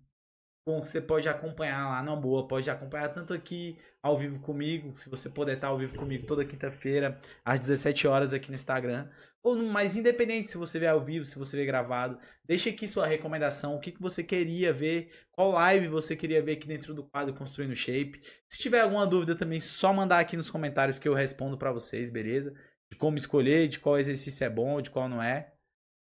com 0.66 0.84
você 0.84 1.02
pode 1.02 1.28
acompanhar 1.28 1.90
lá 1.90 2.02
na 2.02 2.16
boa, 2.16 2.48
pode 2.48 2.70
acompanhar 2.70 3.10
tanto 3.10 3.34
aqui 3.34 3.78
ao 4.02 4.18
vivo 4.18 4.40
comigo, 4.40 4.98
se 4.98 5.10
você 5.10 5.30
puder 5.30 5.56
estar 5.56 5.68
ao 5.68 5.78
vivo 5.78 5.98
comigo 5.98 6.26
toda 6.26 6.46
quinta-feira 6.46 7.20
às 7.44 7.60
17 7.60 8.08
horas 8.08 8.34
aqui 8.34 8.50
no 8.50 8.56
Instagram, 8.56 9.10
ou 9.44 9.58
mais 9.58 9.96
independente 9.98 10.48
se 10.48 10.58
você 10.58 10.80
vê 10.80 10.88
ao 10.88 11.04
vivo, 11.04 11.26
se 11.26 11.38
você 11.38 11.58
vê 11.58 11.66
gravado, 11.66 12.18
deixe 12.46 12.70
aqui 12.70 12.88
sua 12.88 13.06
recomendação, 13.06 13.76
o 13.76 13.80
que, 13.80 13.92
que 13.92 14.02
você 14.02 14.24
queria 14.24 14.72
ver, 14.72 15.12
qual 15.32 15.52
live 15.52 15.90
você 15.90 16.16
queria 16.16 16.42
ver 16.42 16.54
aqui 16.54 16.66
dentro 16.66 16.94
do 16.94 17.04
quadro 17.04 17.34
Construindo 17.34 17.76
Shape. 17.76 18.22
Se 18.48 18.58
tiver 18.58 18.80
alguma 18.80 19.06
dúvida 19.06 19.36
também, 19.36 19.60
só 19.60 19.92
mandar 19.92 20.20
aqui 20.20 20.38
nos 20.38 20.50
comentários 20.50 20.98
que 20.98 21.08
eu 21.08 21.14
respondo 21.14 21.58
para 21.58 21.74
vocês, 21.74 22.10
beleza? 22.10 22.54
De 22.90 22.98
como 22.98 23.18
escolher, 23.18 23.68
de 23.68 23.80
qual 23.80 24.00
exercício 24.00 24.46
é 24.46 24.50
bom, 24.50 24.82
de 24.82 24.90
qual 24.90 25.10
não 25.10 25.22
é. 25.22 25.54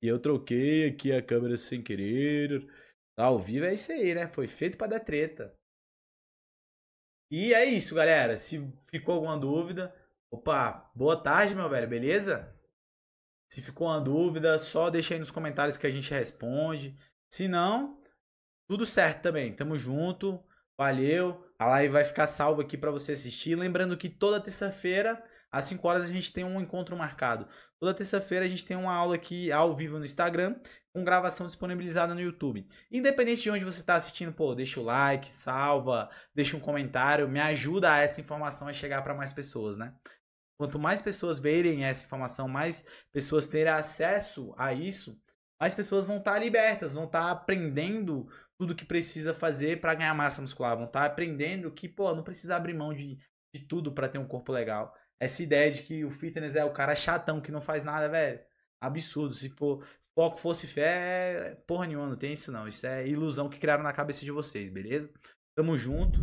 E 0.03 0.09
eu 0.09 0.19
troquei 0.19 0.89
aqui 0.89 1.11
a 1.11 1.23
câmera 1.23 1.57
sem 1.57 1.83
querer. 1.83 2.69
Ao 3.17 3.39
vivo 3.39 3.65
é 3.65 3.73
isso 3.73 3.93
aí, 3.93 4.15
né? 4.15 4.29
Foi 4.29 4.47
feito 4.47 4.77
para 4.77 4.89
dar 4.89 5.01
treta. 5.01 5.57
E 7.31 7.55
é 7.55 7.65
isso, 7.65 7.95
galera. 7.95 8.37
Se 8.37 8.71
ficou 8.91 9.15
alguma 9.15 9.39
dúvida, 9.39 9.95
opa, 10.31 10.91
boa 10.95 11.17
tarde, 11.17 11.55
meu 11.55 11.69
velho, 11.71 11.89
beleza? 11.89 12.55
Se 13.53 13.61
ficou 13.61 13.87
uma 13.87 14.01
dúvida, 14.01 14.59
só 14.59 14.89
deixa 14.89 15.13
aí 15.13 15.21
nos 15.21 15.31
comentários 15.31 15.77
que 15.77 15.87
a 15.87 15.91
gente 15.91 16.11
responde. 16.11 16.97
Se 17.31 17.47
não, 17.47 18.01
tudo 18.67 18.87
certo 18.87 19.21
também. 19.21 19.53
Tamo 19.53 19.77
junto. 19.77 20.43
Valeu. 20.75 21.47
A 21.59 21.67
live 21.67 21.93
vai 21.93 22.03
ficar 22.03 22.27
salva 22.27 22.63
aqui 22.63 22.79
para 22.79 22.91
você 22.91 23.13
assistir. 23.13 23.55
Lembrando 23.55 23.95
que 23.95 24.09
toda 24.09 24.41
terça-feira, 24.41 25.23
às 25.51 25.67
5 25.67 25.87
horas, 25.87 26.05
a 26.05 26.09
gente 26.09 26.33
tem 26.33 26.45
um 26.45 26.63
encontro 26.63 26.97
marcado. 26.97 27.47
Toda 27.79 27.93
terça-feira 27.93 28.47
a 28.47 28.49
gente 28.49 28.65
tem 28.65 28.75
uma 28.75 28.95
aula 28.95 29.17
aqui 29.17 29.53
ao 29.53 29.77
vivo 29.77 29.99
no 29.99 30.05
Instagram, 30.07 30.57
com 30.91 31.05
gravação 31.05 31.47
disponibilizada 31.47 32.15
no 32.15 32.23
YouTube. 32.23 32.67
Independente 32.91 33.43
de 33.43 33.51
onde 33.51 33.67
você 33.67 33.81
está 33.81 33.97
assistindo, 33.97 34.33
pô, 34.33 34.55
deixa 34.55 34.81
o 34.81 34.85
like, 34.85 35.29
salva, 35.29 36.09
deixa 36.35 36.57
um 36.57 36.61
comentário, 36.61 37.29
me 37.29 37.39
ajuda 37.39 37.93
a 37.93 37.99
essa 37.99 38.19
informação 38.19 38.67
a 38.67 38.73
chegar 38.73 39.03
para 39.03 39.15
mais 39.15 39.31
pessoas, 39.31 39.77
né? 39.77 39.95
Quanto 40.63 40.79
mais 40.79 41.03
pessoas 41.03 41.41
verem 41.41 41.85
essa 41.85 42.05
informação, 42.05 42.47
mais 42.47 42.85
pessoas 43.11 43.49
terem 43.49 43.73
acesso 43.73 44.55
a 44.57 44.73
isso, 44.73 45.21
mais 45.61 45.75
pessoas 45.75 46.07
vão 46.07 46.19
estar 46.19 46.35
tá 46.35 46.39
libertas, 46.39 46.95
vão 46.95 47.07
estar 47.07 47.25
tá 47.25 47.31
aprendendo 47.33 48.29
tudo 48.57 48.77
que 48.77 48.85
precisa 48.85 49.35
fazer 49.35 49.81
para 49.81 49.93
ganhar 49.93 50.15
massa 50.15 50.41
muscular, 50.41 50.77
vão 50.77 50.87
estar 50.87 51.01
tá 51.01 51.07
aprendendo 51.07 51.69
que, 51.73 51.89
pô, 51.89 52.15
não 52.15 52.23
precisa 52.23 52.55
abrir 52.55 52.75
mão 52.75 52.95
de, 52.95 53.19
de 53.53 53.67
tudo 53.67 53.91
para 53.91 54.09
ter 54.09 54.19
um 54.19 54.25
corpo 54.25 54.53
legal. 54.53 54.95
Essa 55.19 55.43
ideia 55.43 55.69
de 55.69 55.83
que 55.83 56.05
o 56.05 56.13
fitness 56.13 56.55
é 56.55 56.65
o 56.65 56.73
cara 56.73 56.95
chatão 56.95 57.41
que 57.41 57.51
não 57.51 57.61
faz 57.61 57.83
nada, 57.83 58.09
velho, 58.09 58.39
absurdo. 58.81 59.35
Se 59.35 59.49
for 59.51 59.85
foco 60.15 60.37
fosse 60.37 60.69
fé, 60.69 61.61
porra 61.67 61.89
nenhuma, 61.89 62.07
não 62.07 62.17
tem 62.17 62.35
isso 62.35 62.53
não. 62.53 62.69
Isso 62.69 62.87
é 62.87 63.05
ilusão 63.09 63.49
que 63.49 63.59
criaram 63.59 63.83
na 63.83 63.93
cabeça 63.93 64.25
de 64.25 64.31
vocês, 64.31 64.71
beleza? 64.71 65.11
Tamo 65.57 65.77
junto. 65.77 66.21